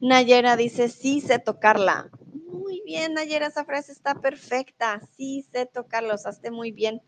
[0.00, 2.10] Nayera dice, sí sé tocarla.
[2.50, 5.00] Muy bien, Nayera, esa frase está perfecta.
[5.16, 7.00] Sí sé tocarla, usaste muy bien.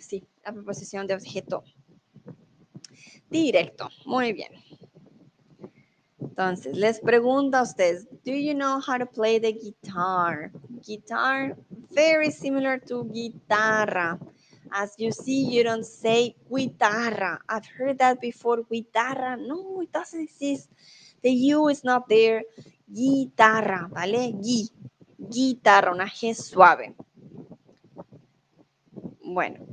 [0.00, 1.64] sí, la preposición de objeto
[3.30, 3.88] directo.
[4.06, 4.52] Muy bien.
[6.20, 10.50] Entonces, les pregunto a ustedes, do you know how to play the guitar?
[10.86, 11.56] Guitar,
[11.90, 14.18] very similar to guitarra.
[14.72, 17.40] As you see, you don't say guitarra.
[17.48, 19.36] I've heard that before, guitarra.
[19.36, 20.70] No, it doesn't exist.
[21.22, 22.44] The U is not there.
[22.86, 24.32] Guitarra, ¿vale?
[24.32, 24.70] Gui,
[25.18, 26.94] guitarra, una G suave.
[29.24, 29.66] Bueno,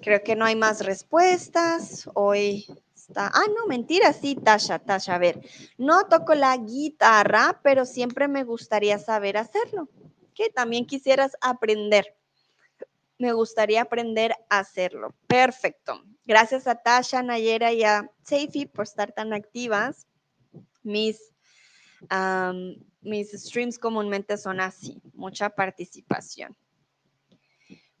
[0.00, 2.08] creo que no hay más respuestas.
[2.14, 2.66] Hoy
[3.14, 5.14] Ah, no, mentira, sí, Tasha, Tasha.
[5.14, 5.40] A ver,
[5.78, 9.88] no toco la guitarra, pero siempre me gustaría saber hacerlo.
[10.34, 12.16] Que también quisieras aprender.
[13.18, 15.14] Me gustaría aprender a hacerlo.
[15.26, 16.02] Perfecto.
[16.24, 20.06] Gracias a Tasha, Nayera y a Seifi por estar tan activas.
[20.82, 21.20] Mis,
[23.00, 26.56] mis streams comúnmente son así, mucha participación.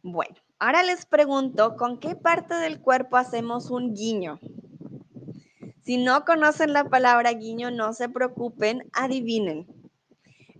[0.02, 4.38] Bueno, ahora les pregunto, ¿con qué parte del cuerpo hacemos un guiño?
[5.82, 9.66] Si no conocen la palabra guiño, no se preocupen, adivinen.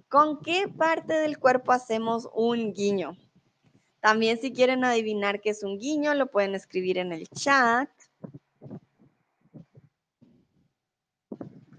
[0.08, 3.16] ¿Con qué parte del cuerpo hacemos un guiño?
[4.00, 7.88] También si quieren adivinar qué es un guiño, lo pueden escribir en el chat.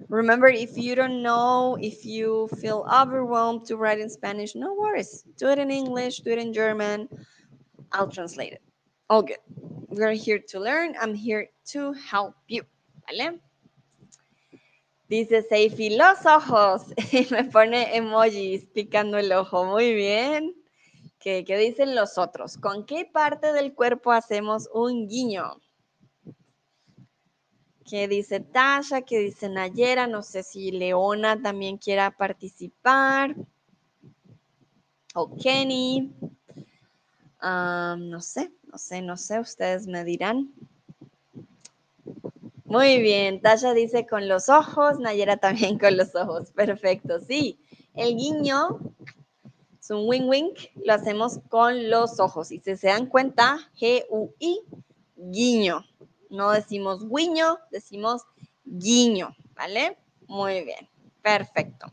[0.09, 5.25] Remember, if you don't know, if you feel overwhelmed to write in Spanish, no worries.
[5.37, 7.09] Do it in English, do it in German.
[7.91, 8.61] I'll translate it.
[9.09, 9.39] All good.
[9.89, 10.95] We're here to learn.
[10.99, 12.63] I'm here to help you.
[13.07, 13.39] ¿Vale?
[15.09, 16.93] Dice Seifi, los ojos.
[17.11, 19.65] Y me pone emojis picando el ojo.
[19.65, 20.53] Muy bien.
[21.27, 22.55] ¿Qué, dicen los otros?
[22.55, 25.59] ¿Con qué parte del cuerpo hacemos un guiño?
[27.85, 29.01] ¿Qué dice Tasha?
[29.01, 30.07] ¿Qué dice Nayera?
[30.07, 33.35] No sé si Leona también quiera participar.
[35.15, 36.13] O Kenny.
[37.41, 39.41] no sé, no sé, no sé.
[39.41, 40.53] Ustedes me dirán.
[42.63, 46.53] Muy bien, Tasha dice con los ojos, Nayera también con los ojos.
[46.53, 47.59] Perfecto, sí.
[47.95, 48.86] El guiño
[49.87, 52.51] es un wing wink, lo hacemos con los ojos.
[52.51, 54.59] Y si se dan cuenta, G-U-I,
[55.15, 55.85] guiño.
[56.29, 58.23] No decimos guiño, decimos
[58.65, 59.97] guiño, ¿vale?
[60.27, 60.89] Muy bien,
[61.21, 61.87] perfecto.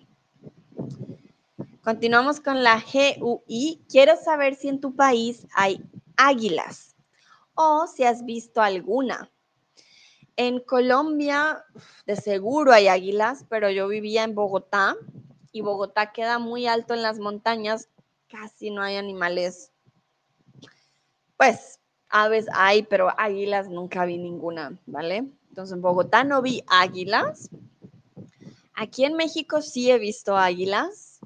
[1.84, 3.84] Continuamos con la G-U-I.
[3.88, 5.80] Quiero saber si en tu país hay
[6.16, 6.96] águilas
[7.54, 9.30] o si has visto alguna.
[10.34, 11.64] En Colombia,
[12.06, 14.96] de seguro hay águilas, pero yo vivía en Bogotá
[15.54, 17.88] y Bogotá queda muy alto en las montañas,
[18.28, 19.70] casi no hay animales.
[21.36, 21.78] Pues
[22.08, 25.30] aves hay, pero águilas nunca vi ninguna, ¿vale?
[25.48, 27.50] Entonces en Bogotá no vi águilas.
[28.74, 31.20] Aquí en México sí he visto águilas.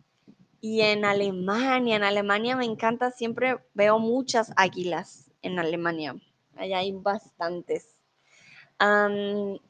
[0.60, 6.16] Y en Alemania, en Alemania me encanta, siempre veo muchas águilas en Alemania.
[6.54, 7.96] Allá hay bastantes.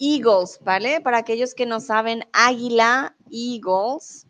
[0.00, 1.00] eagles, ¿vale?
[1.00, 4.27] Para aquellos que no saben, águila, eagles,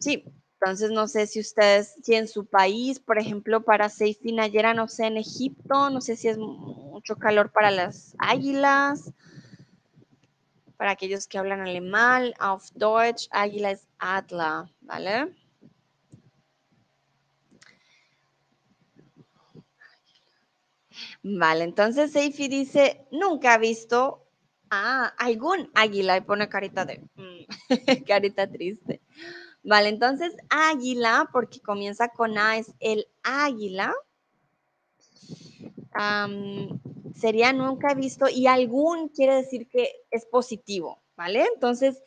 [0.00, 0.24] sí,
[0.60, 4.88] entonces no sé si ustedes, si en su país, por ejemplo, para Seifi Nayera, no
[4.88, 9.12] sé, en Egipto, no sé si es mucho calor para las águilas.
[10.76, 15.34] Para aquellos que hablan alemán, auf Deutsch, águila es Adler, ¿vale?
[21.22, 24.27] Vale, entonces Seifi dice, nunca ha visto
[24.70, 27.44] ah, algún águila y pone carita de, mm,
[28.06, 29.00] carita triste.
[29.62, 33.92] Vale, entonces águila, porque comienza con A, es el águila.
[37.14, 41.46] sería nunca he visto y algún quiere decir que es positivo, ¿vale?
[41.52, 42.02] Entonces,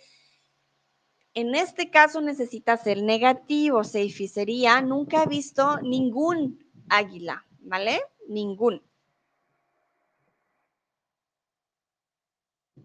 [1.34, 6.59] en este caso necesita ser negativo, Seifi, sería nunca he visto ningún
[6.89, 8.01] águila, ¿vale?
[8.28, 8.82] Ningún.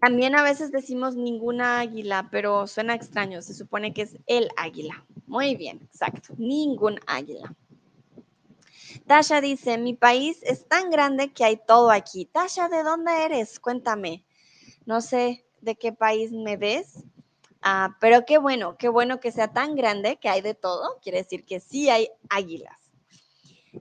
[0.00, 3.42] También a veces decimos ninguna águila, pero suena extraño.
[3.42, 5.04] Se supone que es el águila.
[5.26, 6.34] Muy bien, exacto.
[6.36, 7.54] Ningún águila.
[9.06, 12.26] Tasha dice, mi país es tan grande que hay todo aquí.
[12.26, 13.58] Tasha, ¿de dónde eres?
[13.60, 14.24] Cuéntame.
[14.84, 17.04] No sé de qué país me ves,
[17.62, 20.98] ah, pero qué bueno, qué bueno que sea tan grande que hay de todo.
[21.02, 22.76] Quiere decir que sí hay águilas.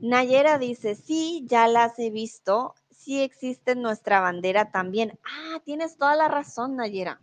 [0.02, 2.74] Nayera dice, sí, ya las he visto
[3.06, 5.20] sí existe nuestra bandera también.
[5.24, 7.22] Ah, tienes toda la razón, Nayera.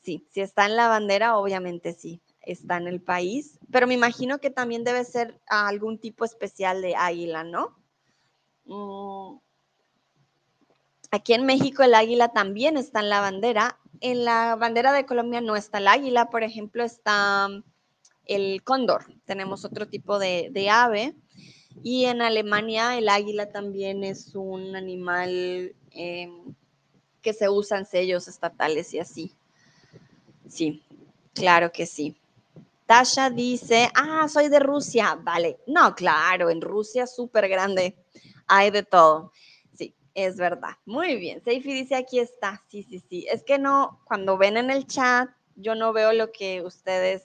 [0.00, 4.38] Sí, si está en la bandera, obviamente sí, está en el país, pero me imagino
[4.38, 7.76] que también debe ser algún tipo especial de águila, ¿no?
[8.64, 9.38] Mm.
[11.10, 13.78] Aquí en México el águila también está en la bandera.
[14.00, 17.48] En la bandera de Colombia no está el águila, por ejemplo, está
[18.24, 19.04] el cóndor.
[19.26, 21.14] Tenemos otro tipo de, de ave.
[21.82, 26.54] Y en Alemania el águila también es un animal em,
[27.22, 29.32] que se usa en sellos estatales y así.
[30.48, 30.82] Sí,
[31.34, 32.16] claro que sí.
[32.86, 35.16] Tasha dice, ah, soy de Rusia.
[35.22, 37.96] Vale, no, claro, en Rusia súper grande.
[38.48, 39.32] Hay de todo.
[39.74, 40.72] Sí, es verdad.
[40.84, 41.40] Muy bien.
[41.42, 42.64] Seifi dice, aquí está.
[42.68, 43.26] Sí, sí, sí.
[43.30, 47.22] Es que no, cuando ven en el chat, yo no veo lo que ustedes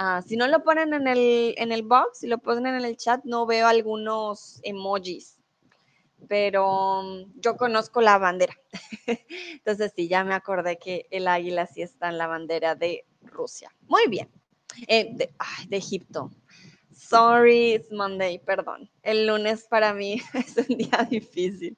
[0.00, 2.96] Ah, si no lo ponen en el, en el box, si lo ponen en el
[2.96, 5.40] chat, no veo algunos emojis,
[6.28, 8.56] pero mm, yo conozco la bandera.
[9.54, 13.74] Entonces sí, ya me acordé que el águila sí está en la bandera de Rusia.
[13.88, 14.30] Muy bien.
[14.86, 16.30] Eh, de, Egipto.
[16.94, 18.88] Sorry, it's Monday, perdón.
[19.02, 21.76] El lunes para mí es un día difícil.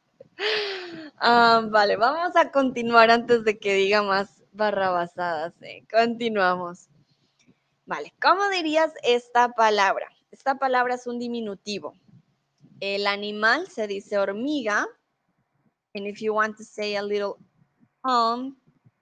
[1.17, 5.55] Ah, vale, vamos a continuar antes de que diga más barrabasadas.
[5.63, 5.87] ¿eh?
[5.91, 6.90] Continuamos.
[7.91, 10.07] Vale, ¿cómo dirías esta palabra?
[10.31, 11.99] Esta palabra es un diminutivo.
[12.79, 14.87] El animal se dice hormiga.
[15.97, 17.35] And if you want to say a little
[18.05, 18.57] um,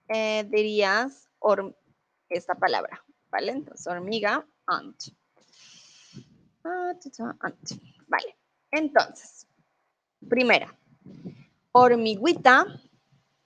[0.09, 1.29] dirías
[2.31, 3.53] esta palabra, ¿vale?
[3.53, 5.13] Entonces, hormiga, ant.
[6.65, 6.95] Ah,
[7.41, 7.73] ant.
[8.07, 8.39] Vale,
[8.71, 9.47] entonces,
[10.31, 10.75] primera,
[11.73, 12.65] hormiguita,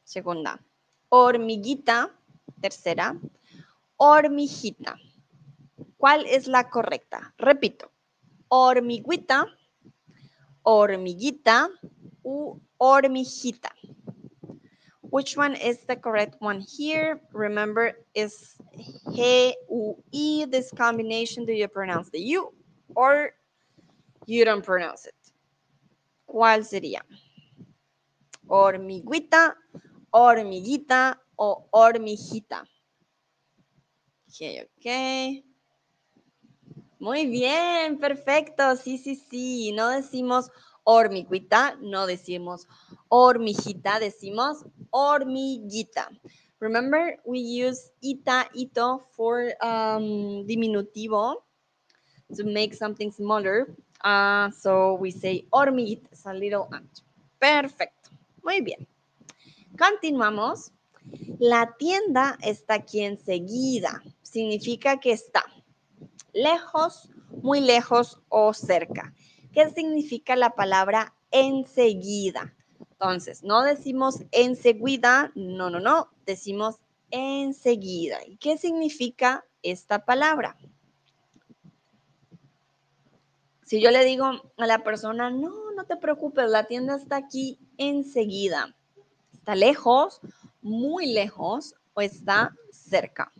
[0.04, 0.64] segunda,
[1.08, 2.16] hormiguita,
[2.60, 3.16] tercera,
[3.96, 4.96] hormiguita.
[6.02, 7.32] ¿Cuál es la correcta?
[7.38, 7.92] Repito,
[8.48, 9.46] hormiguita,
[10.64, 11.68] hormiguita
[12.24, 13.70] u hormiguita.
[15.02, 17.20] Which one is the correct one here?
[17.32, 18.56] Remember, is
[19.14, 22.52] he, u, e, this combination, do you pronounce the u
[22.96, 23.30] or
[24.26, 25.14] you don't pronounce it?
[26.26, 27.04] ¿Cuál sería?
[28.48, 29.54] Hormiguita,
[30.10, 32.66] hormiguita o hormiguita.
[34.26, 35.51] Ok, ok.
[37.02, 38.76] Muy bien, perfecto.
[38.76, 39.72] Sí, sí, sí.
[39.72, 40.52] No decimos
[40.84, 42.68] hormiguita, no decimos
[43.08, 46.08] hormiguita, decimos hormiguita.
[46.60, 51.42] Remember, we use ita, ito for um, diminutivo
[52.36, 53.66] to make something smaller.
[54.04, 57.02] Uh, so we say hormiguita, it's a little ant.
[57.40, 58.10] Perfecto.
[58.44, 58.86] Muy bien.
[59.76, 60.70] Continuamos.
[61.40, 64.00] La tienda está aquí enseguida.
[64.22, 65.42] Significa que está
[66.32, 67.10] lejos,
[67.42, 69.12] muy lejos o cerca.
[69.52, 72.54] ¿Qué significa la palabra enseguida?
[72.92, 76.76] Entonces, no decimos enseguida, no, no, no, decimos
[77.10, 78.18] enseguida.
[78.26, 80.56] ¿Y qué significa esta palabra?
[83.64, 87.58] Si yo le digo a la persona, no, no te preocupes, la tienda está aquí
[87.78, 88.74] enseguida.
[89.32, 90.20] ¿Está lejos,
[90.60, 93.32] muy lejos o está cerca?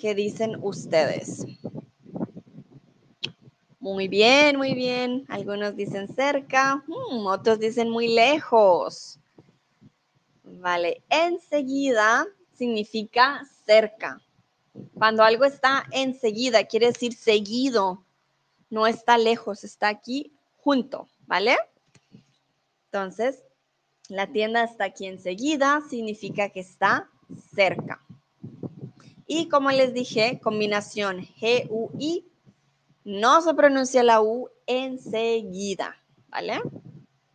[0.00, 1.44] ¿Qué dicen ustedes?
[3.78, 5.26] Muy bien, muy bien.
[5.28, 9.18] Algunos dicen cerca, mm, otros dicen muy lejos.
[10.42, 14.22] Vale, enseguida significa cerca.
[14.94, 18.02] Cuando algo está enseguida, quiere decir seguido.
[18.70, 21.58] No está lejos, está aquí junto, ¿vale?
[22.86, 23.42] Entonces,
[24.08, 27.10] la tienda está aquí enseguida, significa que está
[27.54, 28.00] cerca.
[29.32, 32.26] Y como les dije, combinación G-U-I,
[33.04, 36.60] no se pronuncia la U enseguida, ¿vale?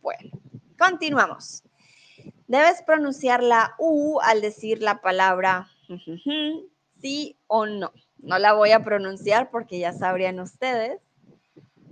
[0.02, 0.38] Bueno,
[0.78, 1.62] continuamos.
[2.48, 5.70] Debes pronunciar la U al decir la palabra
[7.00, 7.94] sí o no.
[8.18, 11.00] No la voy a pronunciar porque ya sabrían ustedes.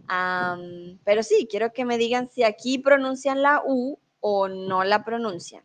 [0.07, 5.65] pero sí, quiero que me digan si aquí pronuncian la U o no la pronuncian.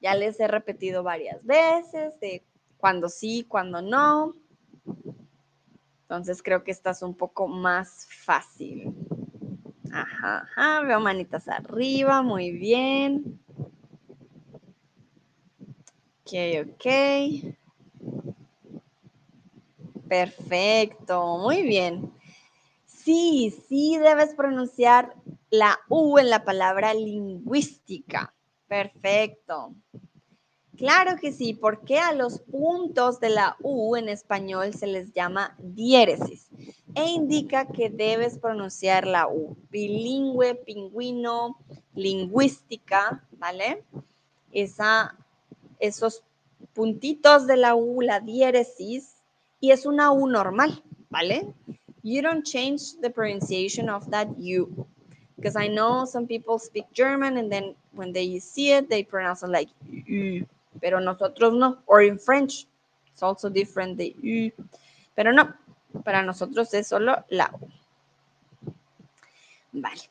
[0.00, 2.42] Ya les he repetido varias veces de
[2.78, 4.34] cuando sí, cuando no.
[6.02, 8.94] Entonces creo que esta es un poco más fácil.
[9.92, 13.40] Ajá, ajá, veo manitas arriba, muy bien.
[16.22, 16.32] Ok,
[16.64, 17.56] ok.
[20.08, 22.12] Perfecto, muy bien.
[22.84, 25.14] Sí, sí debes pronunciar
[25.50, 28.34] la U en la palabra lingüística.
[28.66, 29.74] Perfecto.
[30.76, 35.56] Claro que sí, porque a los puntos de la U en español se les llama
[35.58, 36.48] diéresis
[36.94, 39.56] e indica que debes pronunciar la U.
[39.70, 41.58] Bilingüe, pingüino,
[41.94, 43.84] lingüística, ¿vale?
[44.52, 45.16] Esa,
[45.78, 46.22] esos
[46.74, 49.16] puntitos de la U, la diéresis,
[49.60, 51.54] y es una U normal, ¿vale?
[52.02, 54.86] You don't change the pronunciation of that U.
[55.36, 59.42] Because I know some people speak German and then when they see it, they pronounce
[59.42, 59.68] it like
[60.06, 60.46] U
[60.80, 61.82] pero nosotros no.
[61.86, 62.66] Or in French,
[63.12, 64.64] it's also different de U,
[65.14, 65.54] pero no,
[66.04, 67.68] para nosotros es solo la U.
[69.72, 70.10] Vale.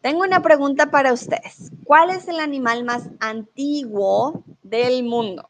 [0.00, 1.72] Tengo una pregunta para ustedes.
[1.84, 5.48] ¿Cuál es el animal más antiguo del mundo?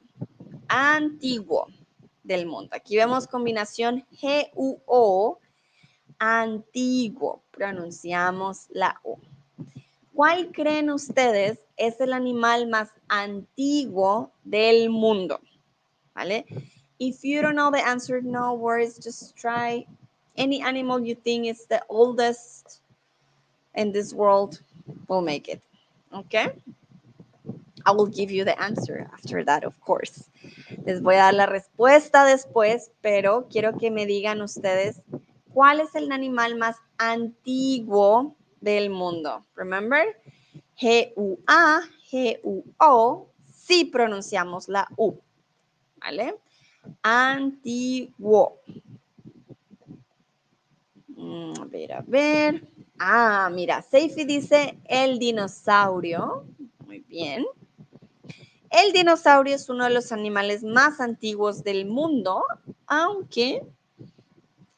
[0.68, 1.68] Antiguo
[2.22, 2.70] del mundo.
[2.72, 5.38] Aquí vemos combinación G-U-O,
[6.18, 7.42] antiguo.
[7.50, 9.18] Pronunciamos la U.
[10.18, 15.38] ¿Cuál creen ustedes es el animal más antiguo del mundo?
[16.12, 16.44] ¿Vale?
[16.98, 19.86] If you don't know the answer, no worries, just try
[20.36, 22.82] any animal you think is the oldest
[23.76, 24.60] in this world,
[25.06, 25.62] we'll make it.
[26.10, 26.34] ¿Ok?
[27.86, 30.28] I will give you the answer after that, of course.
[30.84, 35.00] Les voy a dar la respuesta después, pero quiero que me digan ustedes
[35.54, 39.44] cuál es el animal más antiguo del mundo.
[39.54, 40.20] Remember?
[40.80, 41.80] G-U-A,
[42.10, 45.14] G-U-O, si pronunciamos la U.
[46.00, 46.36] ¿Vale?
[47.02, 48.60] Antiguo.
[51.08, 52.68] Mm, a ver, a ver.
[52.98, 56.44] Ah, mira, Seifi dice el dinosaurio.
[56.86, 57.44] Muy bien.
[58.70, 62.44] El dinosaurio es uno de los animales más antiguos del mundo,
[62.86, 63.62] aunque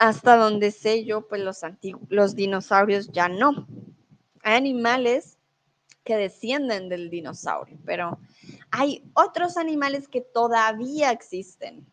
[0.00, 1.60] hasta donde sé yo, pues los,
[2.08, 3.66] los dinosaurios ya no.
[4.42, 5.36] Hay animales
[6.04, 8.18] que descienden del dinosaurio, pero
[8.70, 11.86] hay otros animales que todavía existen.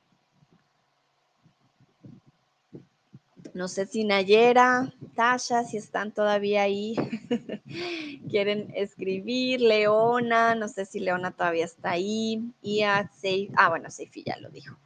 [3.54, 6.96] No sé si Nayera, Tasha, si están todavía ahí,
[8.30, 9.60] quieren escribir.
[9.60, 12.54] Leona, no sé si Leona todavía está ahí.
[12.62, 13.12] Ia,
[13.58, 14.78] ah, bueno, Seifi ya lo dijo.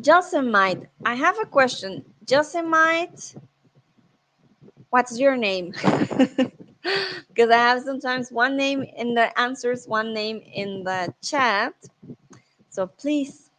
[0.00, 2.04] Josemite, I have a question.
[2.24, 3.36] Josemite,
[4.90, 5.72] what's your name?
[7.28, 11.74] because I have sometimes one name in the answers, one name in the chat.
[12.68, 13.50] So please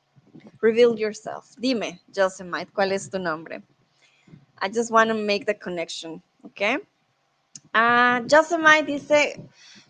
[0.62, 1.56] reveal yourself.
[1.60, 3.64] Dime, Josemite, ¿cuál es tu nombre?
[4.60, 6.78] I just want to make the connection, okay?
[7.74, 9.40] Uh, Josemite dice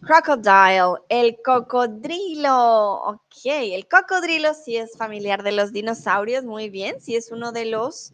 [0.01, 3.01] crocodile, el cocodrilo.
[3.03, 7.65] Ok, el cocodrilo sí es familiar de los dinosaurios, muy bien, sí es uno de
[7.65, 8.13] los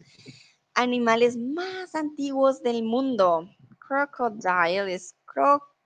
[0.74, 3.48] animales más antiguos del mundo.
[3.78, 5.14] Crocodile es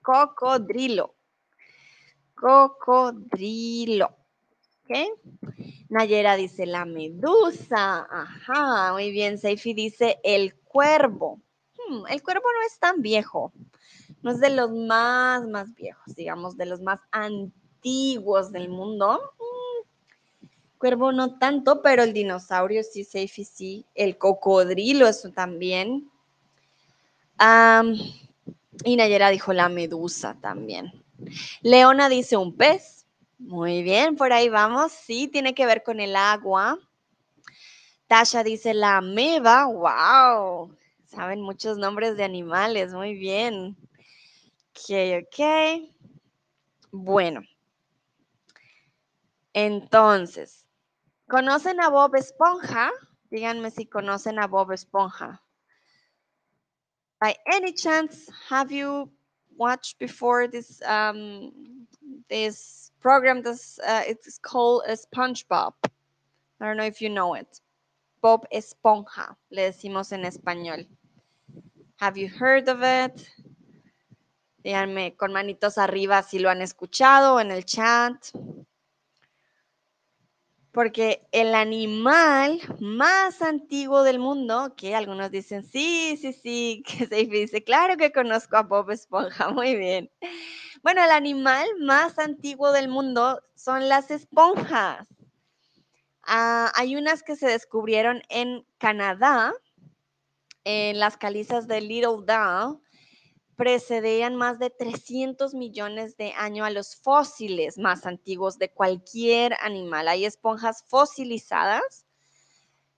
[0.01, 1.15] cocodrilo.
[2.35, 4.15] Cocodrilo.
[4.85, 4.97] ¿Ok?
[5.89, 8.07] Nayera dice la medusa.
[8.09, 9.37] Ajá, muy bien.
[9.37, 11.41] Seifi dice el cuervo.
[11.75, 13.51] Hmm, el cuervo no es tan viejo.
[14.21, 19.33] No es de los más, más viejos, digamos, de los más antiguos del mundo.
[19.37, 19.87] Hmm,
[20.77, 23.85] cuervo no tanto, pero el dinosaurio sí, Seifi sí.
[23.95, 26.09] El cocodrilo, eso también.
[28.83, 30.91] y Nayera dijo la medusa también.
[31.61, 33.05] Leona dice un pez.
[33.37, 34.91] Muy bien, por ahí vamos.
[34.91, 36.77] Sí, tiene que ver con el agua.
[38.07, 39.65] Tasha dice la ameba.
[39.65, 40.75] ¡Wow!
[41.05, 42.93] Saben muchos nombres de animales.
[42.93, 43.77] Muy bien.
[44.87, 45.89] Ok.
[46.91, 47.41] Bueno.
[49.53, 50.65] Entonces,
[51.27, 52.91] ¿conocen a Bob Esponja?
[53.29, 55.41] Díganme si conocen a Bob Esponja.
[57.19, 59.11] By any chance, have you
[59.57, 61.51] watched before this um,
[62.29, 63.41] this program?
[63.41, 65.73] This uh, it's called SpongeBob.
[66.61, 67.59] I don't know if you know it.
[68.21, 70.87] Bob Esponja, le decimos en español.
[71.97, 73.29] Have you heard of it?
[74.69, 78.23] Díganme con manitos arriba si lo han escuchado en el chat
[80.71, 87.25] porque el animal más antiguo del mundo, que algunos dicen, sí, sí, sí, que se
[87.25, 90.11] dice, claro que conozco a Bob Esponja, muy bien.
[90.83, 95.07] Bueno, el animal más antiguo del mundo son las esponjas.
[96.21, 99.51] Ah, hay unas que se descubrieron en Canadá,
[100.63, 102.83] en las calizas de Little Down,
[103.59, 110.07] precedían más de 300 millones de años a los fósiles más antiguos de cualquier animal.
[110.07, 112.05] Hay esponjas fosilizadas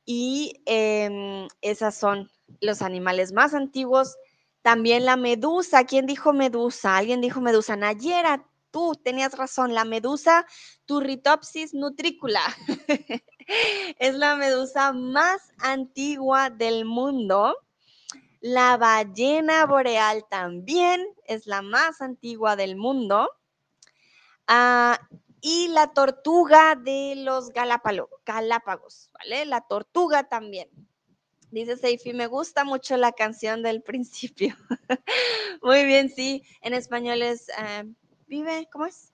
[0.06, 4.16] y em, esas son los animales más antiguos.
[4.62, 5.84] También la medusa.
[5.86, 6.96] ¿Quién dijo medusa?
[6.96, 7.76] Alguien dijo medusa.
[7.76, 9.74] Nayera, tú tenías razón.
[9.74, 10.46] La medusa
[10.86, 12.44] Turritopsis nutricula
[13.98, 17.56] es la medusa más antigua del mundo
[18.42, 23.30] la ballena boreal también es la más antigua del mundo.
[24.48, 25.00] Ah,
[25.42, 29.46] y la tortuga de los Galápagos, ¿vale?
[29.46, 30.70] La tortuga también.
[31.52, 34.56] Dice Seifi, me gusta mucho la canción del principio.
[35.62, 36.44] Muy bien, sí.
[36.62, 37.84] En español es, eh,
[38.28, 39.14] vive, ¿cómo es?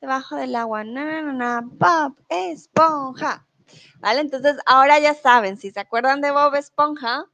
[0.00, 0.82] Debajo del agua.
[0.84, 3.46] Na, na, na, Bob Esponja.
[4.00, 4.20] ¿Vale?
[4.20, 7.26] Entonces, ahora ya saben, si se acuerdan de Bob Esponja,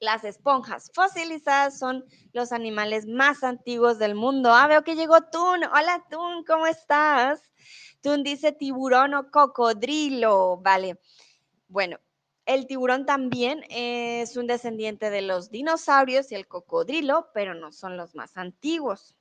[0.00, 4.52] las esponjas fosilizadas son los animales más antiguos del mundo.
[4.52, 5.64] Ah, veo que llegó Tun.
[5.64, 7.50] Hola Tun, ¿cómo estás?
[8.00, 10.58] Tun dice tiburón o cocodrilo.
[10.58, 11.00] Vale.
[11.68, 11.98] Bueno,
[12.46, 17.96] el tiburón también es un descendiente de los dinosaurios y el cocodrilo, pero no son
[17.96, 19.16] los más antiguos.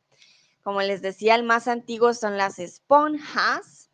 [0.61, 3.89] Como les decía, el más antiguo son las esponjas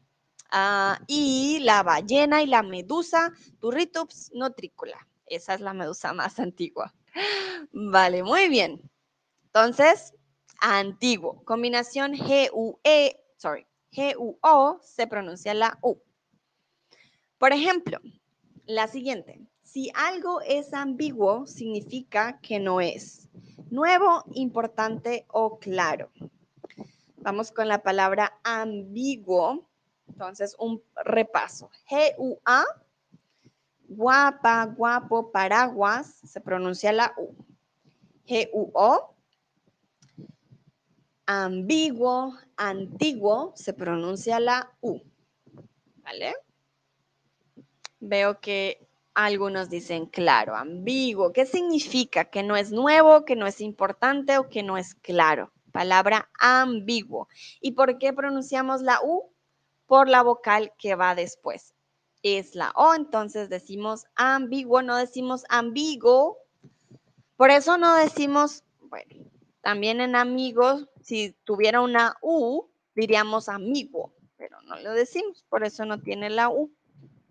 [0.51, 5.07] ah, y la ballena y la medusa Turritops nutricula.
[5.27, 6.93] Esa es la medusa más antigua.
[7.71, 8.89] Vale, muy bien.
[9.45, 10.13] Entonces,
[10.59, 11.43] antiguo.
[11.45, 15.97] Combinación G-U-E, sorry, G-U-O se pronuncia la U.
[17.37, 17.99] Por ejemplo,
[18.65, 19.39] la siguiente.
[19.63, 23.29] Si algo es ambiguo, significa que no es
[23.69, 26.11] nuevo, importante o claro.
[27.17, 29.67] Vamos con la palabra ambiguo.
[30.07, 31.69] Entonces, un repaso.
[31.89, 32.65] G-U-A,
[33.95, 37.35] guapa, guapo, paraguas, se pronuncia la U.
[38.25, 39.15] G-U-O,
[41.25, 45.01] ambiguo, antiguo, se pronuncia la U.
[45.97, 46.33] ¿Vale?
[47.99, 51.31] Veo que algunos dicen claro, ambiguo.
[51.33, 52.25] ¿Qué significa?
[52.25, 55.51] Que no es nuevo, que no es importante o que no es claro.
[55.71, 57.27] Palabra ambiguo.
[57.61, 59.31] ¿Y por qué pronunciamos la U?
[59.85, 61.73] Por la vocal que va después.
[62.23, 66.37] Es la O, entonces decimos ambiguo, no decimos ambigo.
[67.35, 69.29] Por eso no decimos, bueno,
[69.61, 75.85] también en amigos, si tuviera una U, diríamos amigo, pero no lo decimos, por eso
[75.85, 76.71] no tiene la U.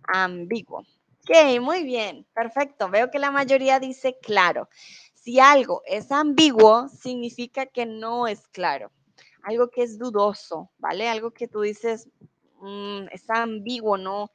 [0.09, 0.81] Ambiguo.
[0.81, 2.91] Ok, muy bien, perfecto.
[2.91, 4.69] Veo que la mayoría dice claro.
[5.15, 8.91] Si algo es ambiguo, significa que no es claro.
[9.45, 11.09] Algo que es dudoso, ¿vale?
[11.09, 12.09] Algo que tú dices,
[12.61, 14.31] mm, es ambiguo, ¿no?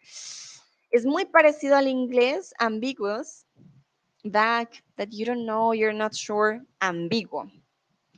[0.92, 3.46] Es muy parecido al inglés, ambiguous,
[4.32, 7.52] that, that you don't know, you're not sure, ambiguo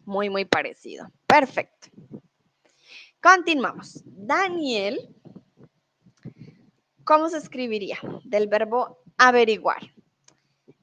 [0.09, 1.09] muy, muy parecido.
[1.27, 1.87] Perfecto.
[3.21, 4.01] Continuamos.
[4.05, 5.15] Daniel,
[7.03, 7.99] ¿cómo se escribiría?
[8.23, 9.93] Del verbo averiguar.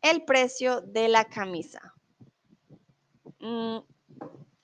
[0.01, 1.93] El precio de la camisa.
[3.41, 3.79] Mm,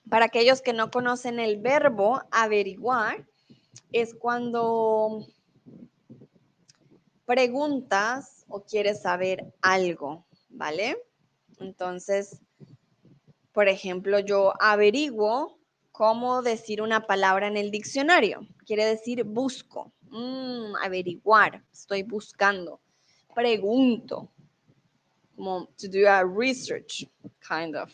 [0.09, 3.27] para aquellos que no conocen el verbo averiguar,
[3.91, 5.27] es cuando
[7.33, 10.99] preguntas o quieres saber algo, ¿vale?
[11.61, 12.43] Entonces,
[13.53, 15.59] por ejemplo, yo averiguo
[15.93, 18.47] cómo decir una palabra en el diccionario.
[18.67, 22.83] Quiere decir busco, mm, averiguar, estoy buscando,
[23.35, 24.31] pregunto,
[25.35, 27.09] como to do a research,
[27.41, 27.91] kind of.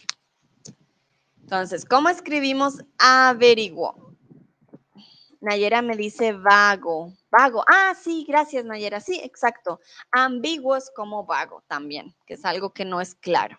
[1.43, 4.07] Entonces, ¿cómo escribimos averiguo?
[5.41, 7.64] Nayera me dice vago, vago.
[7.68, 9.01] Ah, sí, gracias Nayera.
[9.01, 9.80] Sí, exacto.
[10.11, 13.59] Ambiguo es como vago también, que es algo que no es claro.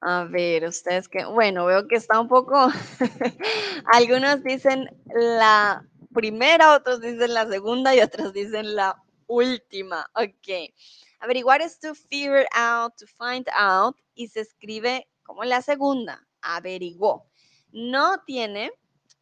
[0.00, 2.68] A ver, ustedes que, bueno, veo que está un poco,
[3.92, 5.84] algunos dicen la
[6.14, 10.08] primera, otros dicen la segunda y otros dicen la última.
[10.14, 10.72] Ok.
[11.20, 17.26] Averiguar es to figure out, to find out y se escribe como la segunda, averiguó.
[17.72, 18.70] No tiene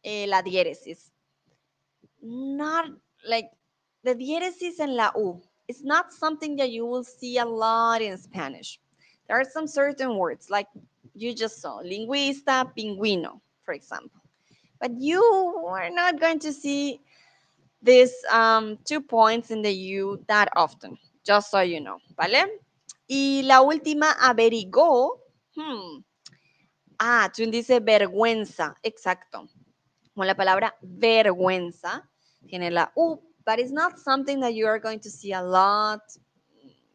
[0.05, 1.11] eh, la diéresis.
[2.21, 2.85] Not
[3.27, 3.49] like
[4.03, 5.41] the diéresis en la U.
[5.67, 8.79] It's not something that you will see a lot in Spanish.
[9.27, 10.67] There are some certain words, like
[11.15, 14.21] you just saw, linguista, pingüino, for example.
[14.79, 15.23] But you
[15.67, 17.01] are not going to see
[17.81, 22.45] these um, two points in the U that often, just so you know, ¿vale?
[23.09, 25.19] Y la última, averigó.
[25.55, 26.03] Hmm.
[26.99, 29.47] Ah, tú dice vergüenza, exacto.
[30.15, 32.09] Como la palabra vergüenza
[32.47, 36.01] tiene la U, but it's not something that you are going to see a lot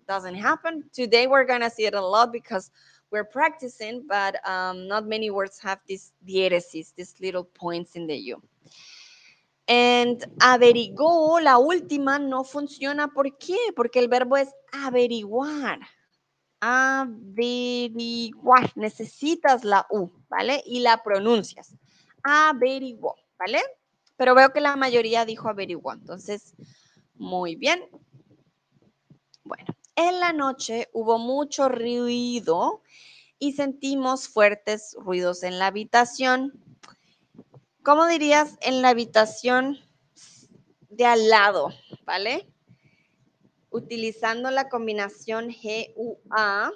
[0.08, 0.84] doesn't happen.
[0.92, 2.70] Today we're gonna see it a lot because
[3.12, 8.16] we're practicing, but um, not many words have these diéresis, these little points in the
[8.16, 8.42] U.
[9.68, 13.08] And averigó, la última, no funciona.
[13.08, 13.56] ¿Por qué?
[13.76, 15.78] Porque el verbo es averiguar.
[16.60, 18.72] Averiguar.
[18.74, 20.60] Necesitas la U, ¿vale?
[20.66, 21.76] Y la pronuncias.
[22.22, 23.60] Averiguó, ¿vale?
[24.16, 25.92] Pero veo que la mayoría dijo averiguó.
[25.92, 26.54] Entonces,
[27.14, 27.88] muy bien.
[29.44, 32.82] Bueno, en la noche hubo mucho ruido
[33.38, 36.52] y sentimos fuertes ruidos en la habitación.
[37.82, 39.78] ¿Cómo dirías en la habitación
[40.90, 41.70] de al lado?
[42.04, 42.46] ¿Vale?
[43.70, 46.70] Utilizando la combinación G-U-A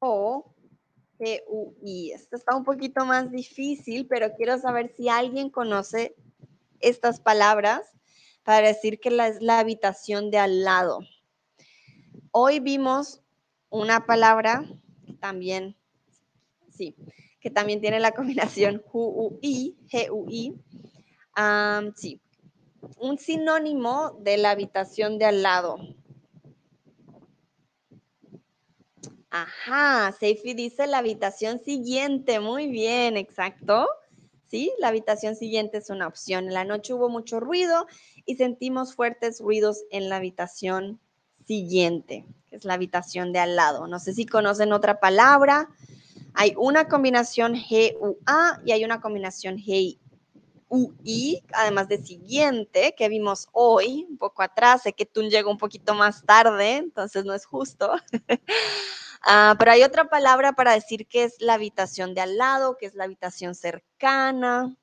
[0.00, 0.54] o
[1.18, 2.12] G-U-I.
[2.12, 6.14] Esto está un poquito más difícil, pero quiero saber si alguien conoce
[6.80, 7.82] estas palabras
[8.44, 11.00] para decir que es la habitación de al lado.
[12.30, 13.22] Hoy vimos
[13.68, 14.64] una palabra
[15.20, 15.76] también,
[16.70, 16.94] sí,
[17.40, 20.54] que también tiene la combinación G-U-I, G-U-I.
[21.96, 22.20] sí,
[22.98, 25.78] un sinónimo de la habitación de al lado.
[29.30, 32.40] Ajá, Seifi dice la habitación siguiente.
[32.40, 33.86] Muy bien, exacto.
[34.46, 36.46] Sí, la habitación siguiente es una opción.
[36.46, 37.86] En la noche hubo mucho ruido
[38.24, 40.98] y sentimos fuertes ruidos en la habitación
[41.46, 43.86] siguiente, que es la habitación de al lado.
[43.86, 45.68] No sé si conocen otra palabra,
[46.34, 54.06] Hay una combinación G-U-A y hay una combinación G-U-I, además de siguiente, que vimos hoy,
[54.10, 54.82] un poco atrás.
[54.82, 57.92] Sé que tú llegó un poquito más tarde, entonces no es justo.
[59.22, 62.86] Ah, pero hay otra palabra para decir que es la habitación de al lado, que
[62.86, 64.76] es la habitación cercana.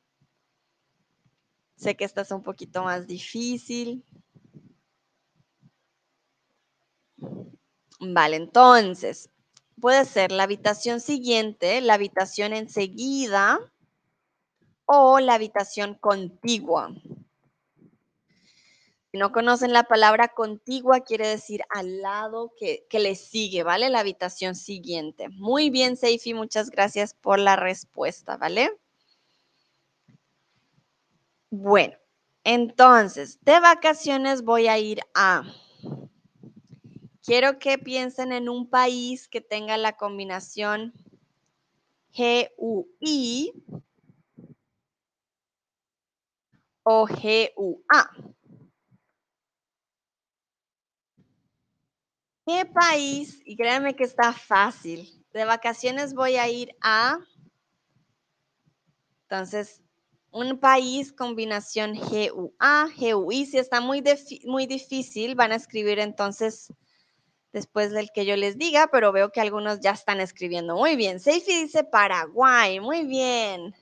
[1.78, 4.04] Sé que esta es un poquito más difícil.
[8.00, 9.30] Vale, entonces,
[9.82, 13.60] puede ser la habitación siguiente, la habitación enseguida
[14.88, 16.94] o la habitación contigua.
[19.16, 23.90] Si no conocen la palabra contigua, quiere decir al lado que, que le sigue, ¿vale?
[23.90, 25.30] La habitación siguiente.
[25.30, 28.78] Muy bien, Seifi, muchas gracias por la respuesta, ¿vale?
[31.50, 31.96] Bueno,
[32.44, 35.44] entonces, de vacaciones voy a ir a...
[37.24, 40.92] Quiero que piensen en un país que tenga la combinación
[42.14, 43.54] G-U-I
[46.84, 48.35] o G-U-A.
[52.46, 53.42] ¿Qué país?
[53.44, 55.26] Y créanme que está fácil.
[55.34, 57.20] De vacaciones voy a ir a...
[59.24, 59.82] Entonces,
[60.32, 63.46] un país combinación G-U-A, G-U-I.
[63.48, 64.04] Si está muy,
[64.44, 66.72] muy difícil, van a escribir entonces
[67.52, 70.76] después del que yo les diga, pero veo que algunos ya están escribiendo.
[70.76, 71.20] Muy bien.
[71.20, 72.80] Seifi dice Paraguay.
[72.80, 73.74] Muy bien.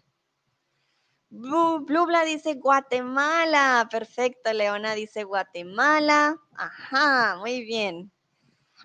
[1.29, 3.89] Blubla dice Guatemala.
[3.91, 4.53] Perfecto.
[4.53, 6.39] Leona dice Guatemala.
[6.55, 8.12] Ajá, muy bien.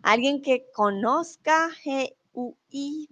[0.02, 3.08] Alguien que conozca G-U-I.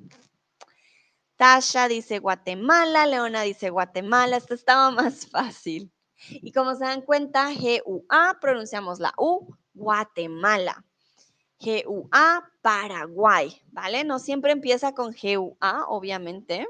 [1.37, 3.07] Tasha dice Guatemala.
[3.07, 4.37] Leona dice Guatemala.
[4.37, 5.93] Esto estaba más fácil.
[6.31, 10.85] Y como se dan cuenta, G-U-A pronunciamos la U, Guatemala.
[11.59, 14.05] G-U-A, Paraguay, ¿vale?
[14.05, 16.67] No siempre empieza con G-U-A, obviamente.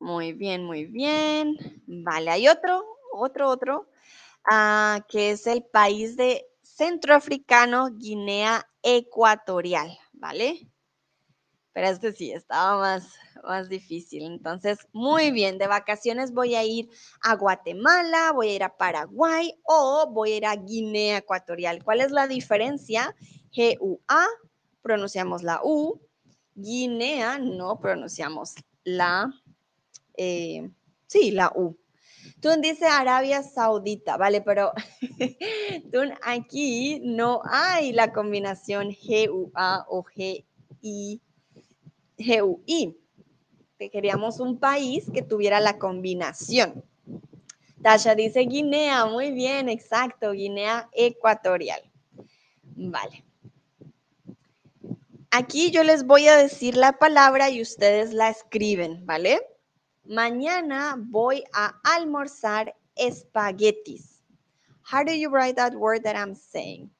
[0.00, 1.56] Muy bien, muy bien.
[1.86, 2.84] Vale, hay otro,
[3.14, 3.88] otro, otro,
[4.48, 10.68] ah, que es el país de centroafricano Guinea Ecuatorial, ¿vale?
[11.72, 13.08] Pero este sí, estaba más,
[13.42, 14.22] más difícil.
[14.24, 16.88] Entonces, muy bien, de vacaciones voy a ir
[17.20, 21.82] a Guatemala, voy a ir a Paraguay o voy a ir a Guinea Ecuatorial.
[21.82, 23.14] ¿Cuál es la diferencia?
[23.52, 24.26] G-U-A,
[24.82, 26.00] pronunciamos la U.
[26.54, 29.32] Guinea, no pronunciamos la,
[30.16, 30.70] eh,
[31.08, 31.76] sí, la U.
[32.44, 34.42] Tú dice Arabia Saudita, ¿vale?
[34.42, 34.74] Pero
[35.90, 41.22] tú aquí no hay la combinación G-U-A o G-I
[42.18, 42.98] GUI.
[43.78, 46.84] Que queríamos un país que tuviera la combinación.
[47.82, 51.80] Tasha dice Guinea, muy bien, exacto, Guinea Ecuatorial.
[52.76, 53.24] Vale.
[55.30, 59.40] Aquí yo les voy a decir la palabra y ustedes la escriben, ¿vale?
[60.06, 64.20] Mañana voy a almorzar espaguetis.
[64.82, 66.90] How do you write that word that I'm saying?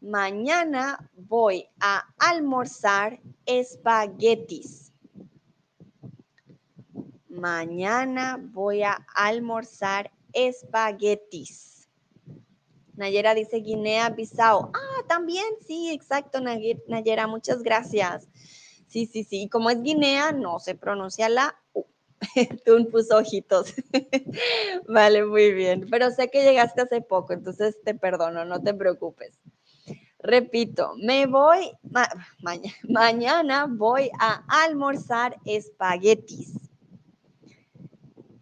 [0.00, 4.90] Mañana voy a almorzar espaguetis.
[7.28, 11.88] Mañana voy a almorzar espaguetis.
[12.96, 14.70] Nayera dice Guinea-Bissau.
[14.74, 18.28] Ah, también, sí, exacto, Nayera, muchas gracias.
[18.86, 19.48] Sí, sí, sí.
[19.48, 21.89] como es Guinea, no se pronuncia la U.
[22.64, 23.74] Tú puso ojitos.
[24.88, 25.86] vale, muy bien.
[25.90, 29.38] Pero sé que llegaste hace poco, entonces te perdono, no te preocupes.
[30.18, 31.72] Repito, me voy,
[32.88, 36.52] mañana voy a almorzar espaguetis.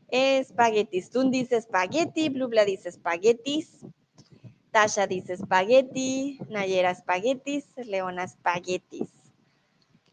[0.09, 1.11] Espaguetis.
[1.11, 3.85] Tú dices espagueti, Blubla dice espaguetis.
[4.72, 9.09] Tasha dice espagueti, Nayera espaguetis, Leona espaguetis.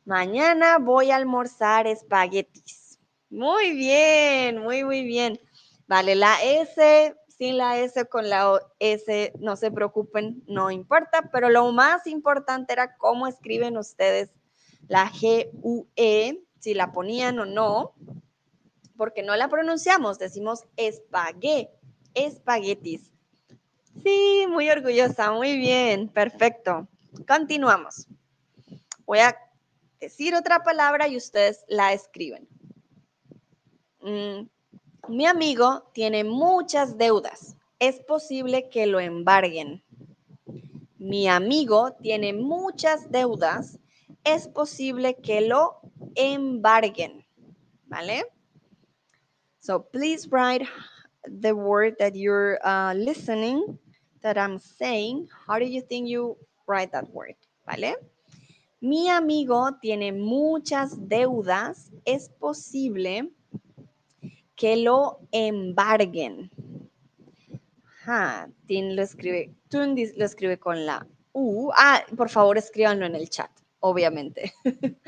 [0.05, 2.84] Mañana voy a almorzar espaguetis.
[3.36, 5.39] Muy bien, muy, muy bien.
[5.88, 11.49] Vale, la S sin la S con la S, no se preocupen, no importa, pero
[11.49, 14.29] lo más importante era cómo escriben ustedes
[14.88, 17.93] la G-U-E, si la ponían o no,
[18.95, 21.69] porque no la pronunciamos, decimos espagué,
[22.13, 23.11] espaguetis.
[24.01, 26.88] Sí, muy orgullosa, muy bien, perfecto.
[27.27, 28.07] Continuamos.
[29.05, 29.38] Voy a
[29.99, 32.47] decir otra palabra y ustedes la escriben.
[34.06, 34.47] Mm,
[35.10, 37.58] mi amigo tiene muchas deudas.
[37.80, 39.84] Es posible que lo embarguen.
[40.99, 43.80] Mi amigo tiene muchas deudas.
[44.24, 45.80] Es posible que lo
[46.14, 47.26] embarguen.
[47.88, 48.26] ¿Vale?
[49.60, 50.68] So please write
[51.28, 53.80] the word that you're uh, listening,
[54.22, 55.28] that I'm saying.
[55.47, 56.38] How do you think you
[56.68, 57.36] write that word?
[57.66, 57.95] ¿Vale?
[58.82, 61.89] Mi amigo tiene muchas deudas.
[62.06, 63.32] Es posible
[64.56, 66.51] que lo embarguen.
[68.01, 71.72] Ajá, lo escribe, lo escribe con la U.
[71.76, 74.53] Ah, por favor, escríbanlo en el chat, obviamente.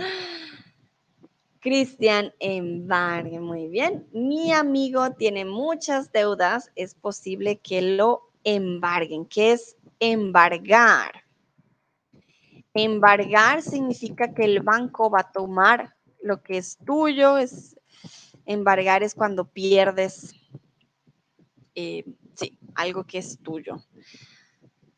[1.59, 4.07] Cristian embargue, muy bien.
[4.13, 9.25] Mi amigo tiene muchas deudas, es posible que lo embarguen.
[9.25, 11.23] ¿Qué es embargar?
[12.73, 17.37] Embargar significa que el banco va a tomar lo que es tuyo.
[18.47, 20.33] Embargar es cuando pierdes,
[21.75, 23.77] eh, sí, algo que es tuyo.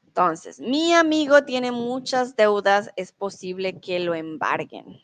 [0.08, 5.02] Entonces, mi amigo tiene muchas deudas, es posible que lo embarguen.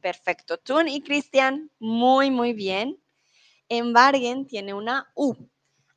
[0.00, 0.58] Perfecto.
[0.58, 2.98] Tun y Cristian, muy, muy bien.
[3.68, 5.34] Embarguen tiene una U.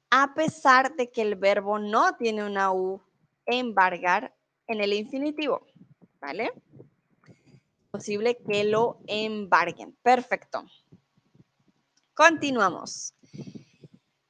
[0.10, 3.02] A pesar de que el verbo no tiene una U,
[3.46, 4.36] embargar
[4.68, 5.66] en el infinitivo.
[6.20, 6.52] ¿Vale?
[7.92, 9.98] Posible que lo embarguen.
[10.02, 10.64] Perfecto.
[12.14, 13.14] Continuamos.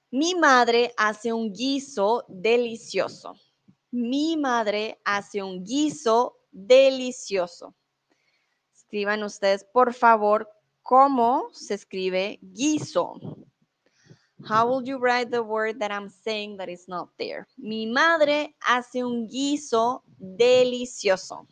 [0.10, 3.36] Mi madre hace un guiso delicioso.
[3.92, 7.76] Mi madre hace un guiso delicioso.
[8.74, 10.50] Escriban ustedes, por favor,
[10.82, 13.14] cómo se escribe guiso.
[14.50, 17.46] How will you write the word that I'm saying that is not there?
[17.58, 21.48] Mi madre hace un guiso delicioso.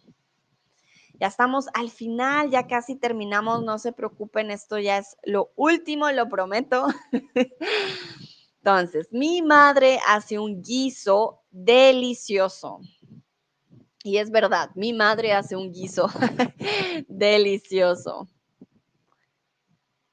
[1.20, 6.10] Ya estamos al final, ya casi terminamos, no se preocupen, esto ya es lo último,
[6.12, 6.88] lo prometo.
[8.60, 12.80] Entonces, mi madre hace un guiso delicioso.
[14.02, 16.08] Y es verdad, mi madre hace un guiso
[17.10, 18.30] delicioso.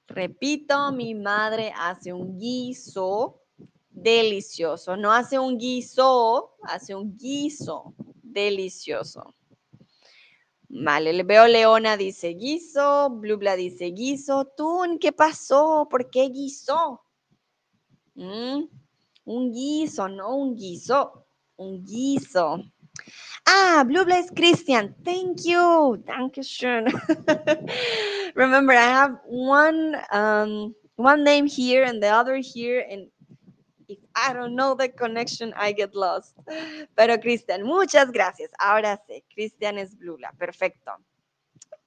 [0.08, 3.42] Repito, mi madre hace un guiso
[3.90, 4.96] delicioso.
[4.96, 7.94] No hace un guiso, hace un guiso
[8.24, 9.35] delicioso.
[10.68, 14.46] Vale, le veo Leona dice guiso, Blubla dice guiso.
[14.56, 15.86] Tun, ¿qué pasó?
[15.88, 17.02] ¿Por qué guiso?
[18.14, 18.64] Mm,
[19.24, 21.26] un guiso, no un guiso.
[21.56, 22.62] Un guiso.
[23.46, 24.94] Ah, Blue Blaze Christian.
[25.04, 26.02] Thank you.
[26.04, 26.86] Dankeschön.
[28.34, 33.08] Remember, I have one um, one name here and the other here, and
[34.16, 36.36] I don't know the connection, I get lost.
[36.94, 38.50] Pero Cristian, muchas gracias.
[38.58, 40.32] Ahora sí, Cristian es Blula.
[40.38, 40.92] Perfecto.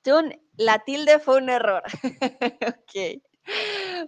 [0.03, 1.82] Tun, la tilde fue un error.
[2.67, 3.21] ok.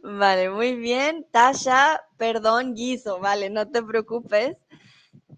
[0.04, 1.26] Vale, muy bien.
[1.32, 3.20] Tasha, perdón, guiso.
[3.20, 4.56] Vale, no te preocupes.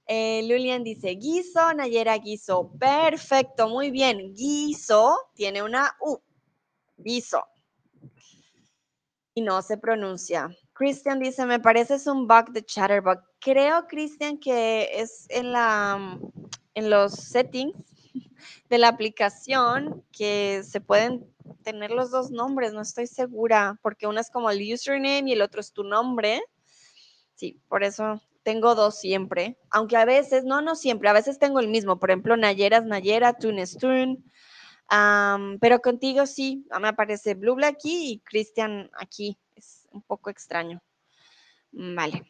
[0.06, 2.72] Eh, Lulian dice guiso, Nayera guiso.
[2.78, 4.34] Perfecto, muy bien.
[4.34, 6.20] Guiso tiene una U.
[6.98, 7.46] Guiso.
[9.34, 10.50] Y no se pronuncia.
[10.84, 13.18] Christian dice, me parece es un bug de Chatterbug.
[13.40, 16.20] Creo, Christian, que es en, la,
[16.74, 17.74] en los settings
[18.70, 21.26] de la aplicación que se pueden
[21.64, 25.42] tener los dos nombres, no estoy segura, porque uno es como el username y el
[25.42, 26.42] otro es tu nombre.
[27.36, 31.62] Sí, por eso tengo dos siempre, aunque a veces, no, no siempre, a veces tengo
[31.62, 34.22] el mismo, por ejemplo, Nayera es Nayera, Tune es Tune,
[35.62, 40.82] pero contigo sí, me aparece Blue aquí y Christian aquí, es un poco extraño.
[41.72, 42.26] Vale.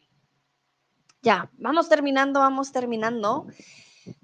[1.22, 3.46] Ya, vamos terminando, vamos terminando.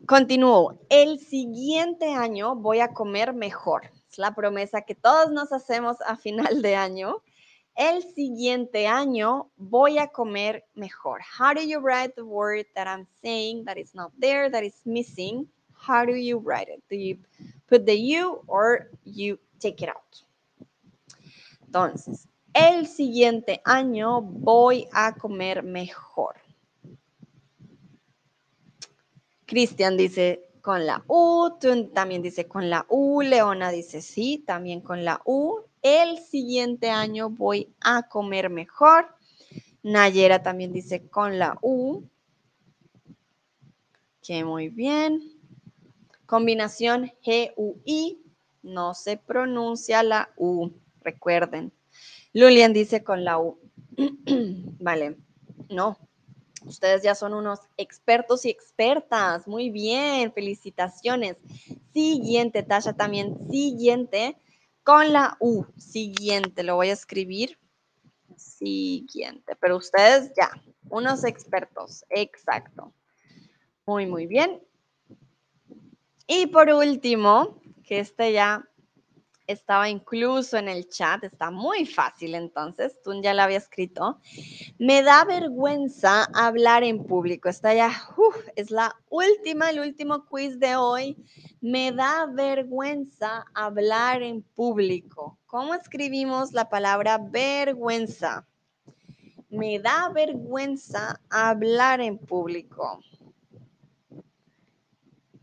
[0.06, 0.78] Continúo.
[0.88, 3.90] El siguiente año voy a comer mejor.
[4.10, 7.22] Es la promesa que todos nos hacemos a final de año
[7.80, 11.20] el siguiente año voy a comer mejor.
[11.22, 14.82] How do you write the word that I'm saying that is not there, that is
[14.84, 15.48] missing?
[15.72, 16.82] How do you write it?
[16.90, 17.16] Do you
[17.68, 20.22] put the U or you take it out?
[21.66, 26.36] Entonces, el siguiente año voy a comer mejor.
[29.46, 31.56] Cristian dice con la U,
[31.92, 37.30] también dice con la U, Leona dice sí, también con la U, el siguiente año
[37.30, 39.08] voy a comer mejor.
[39.82, 42.04] Nayera también dice con la U.
[44.22, 45.22] Que muy bien.
[46.26, 48.18] Combinación G-U-I.
[48.62, 50.70] No se pronuncia la U.
[51.00, 51.72] Recuerden.
[52.32, 53.58] Lulian dice con la U.
[54.80, 55.16] vale.
[55.68, 55.98] No.
[56.64, 59.46] Ustedes ya son unos expertos y expertas.
[59.46, 60.32] Muy bien.
[60.32, 61.36] Felicitaciones.
[61.92, 63.36] Siguiente, Tasha también.
[63.50, 64.36] Siguiente
[64.82, 65.66] con la U.
[65.76, 67.58] Siguiente, lo voy a escribir.
[68.36, 70.50] Siguiente, pero ustedes ya,
[70.88, 72.92] unos expertos, exacto.
[73.86, 74.62] Muy, muy bien.
[76.26, 78.68] Y por último, que este ya
[79.50, 84.20] estaba incluso en el chat, está muy fácil entonces, tú ya la había escrito.
[84.78, 87.48] Me da vergüenza hablar en público.
[87.48, 87.92] Está ya,
[88.56, 91.16] es la última, el último quiz de hoy.
[91.60, 95.38] Me da vergüenza hablar en público.
[95.46, 98.46] ¿Cómo escribimos la palabra vergüenza?
[99.48, 103.00] Me da vergüenza hablar en público.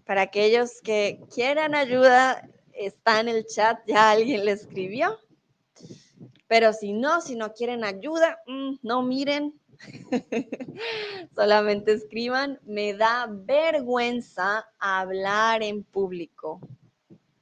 [0.05, 2.47] Para aquellos que quieran ayuda,
[2.77, 5.17] está en el chat, ya alguien le escribió.
[6.47, 9.53] Pero si no, si no quieren ayuda, mm, no miren.
[11.35, 16.61] Solamente escriban, me da vergüenza hablar en público.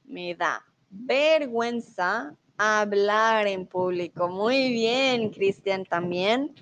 [0.04, 4.28] Me da vergüenza hablar en público.
[4.28, 6.54] Muy bien, Cristian también.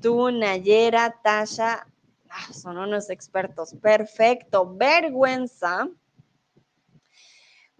[0.00, 1.86] Tú, Nayera, Tasha,
[2.30, 3.74] ah, son unos expertos.
[3.74, 4.72] Perfecto.
[4.76, 5.88] Vergüenza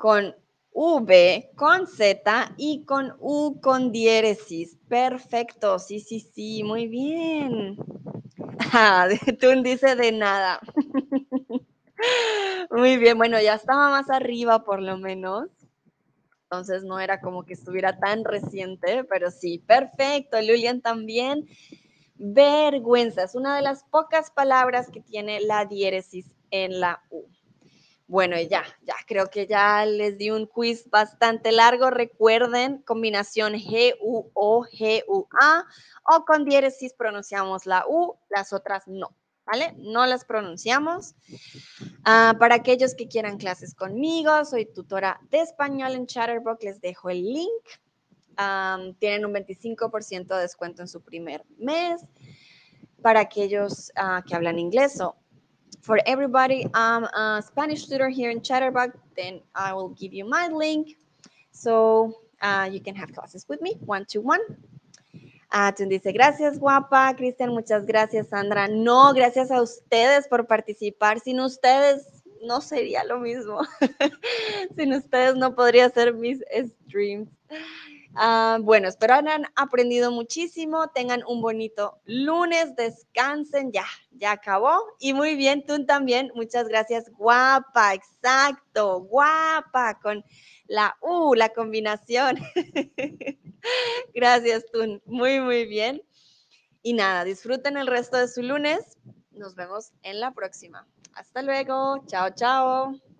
[0.02, 0.34] con
[0.72, 4.76] V, con Z y con U con diéresis.
[4.88, 7.76] Perfecto, sí, sí, sí, muy bien.
[8.74, 9.06] Ah,
[9.40, 10.58] tú dice de nada.
[12.70, 15.48] Muy bien, bueno, ya estaba más arriba por lo menos.
[16.44, 20.40] Entonces no era como que estuviera tan reciente, pero sí, perfecto.
[20.40, 21.46] Lulian también.
[22.14, 27.26] Vergüenza es una de las pocas palabras que tiene la diéresis en la U.
[28.06, 31.90] Bueno, ya, ya creo que ya les di un quiz bastante largo.
[31.90, 35.64] Recuerden, combinación G-U-O, G-U-A
[36.04, 39.74] o con diéresis pronunciamos la U, las otras no, ¿vale?
[39.78, 41.14] No las pronunciamos.
[42.04, 47.10] Ah, para aquellos que quieran clases conmigo, soy tutora de español en Chatterbox, les dejo
[47.10, 47.64] el link.
[48.98, 52.04] tienen un 25% de descuento en su primer mes.
[53.00, 55.21] Para aquellos ah, que hablan inglés o
[55.82, 60.48] for everybody, I'm a Spanish tutor here in Chatterbox, then I will give you my
[60.48, 60.96] link
[61.50, 64.40] so uh, you can have classes with me one to one.
[65.50, 68.68] Ah, dice, gracias guapa, Cristian, muchas gracias Sandra.
[68.68, 71.20] No, gracias a ustedes por participar.
[71.20, 72.06] Sin ustedes
[72.42, 73.60] no sería lo mismo.
[74.76, 76.38] Sin ustedes no podría hacer mis
[76.86, 77.28] streams.
[78.14, 80.88] Ah, bueno, espero hayan aprendido muchísimo.
[80.88, 82.74] Tengan un bonito lunes.
[82.76, 83.72] Descansen.
[83.72, 84.78] Ya, ya acabó.
[84.98, 86.30] Y muy bien, tú también.
[86.34, 87.10] Muchas gracias.
[87.10, 89.00] Guapa, exacto.
[89.02, 90.24] Guapa con
[90.66, 92.38] la U, la combinación.
[94.14, 95.00] gracias, tú.
[95.06, 96.02] Muy, muy bien.
[96.82, 98.98] Y nada, disfruten el resto de su lunes.
[99.30, 100.86] Nos vemos en la próxima.
[101.14, 102.04] Hasta luego.
[102.06, 103.11] Chao, chao.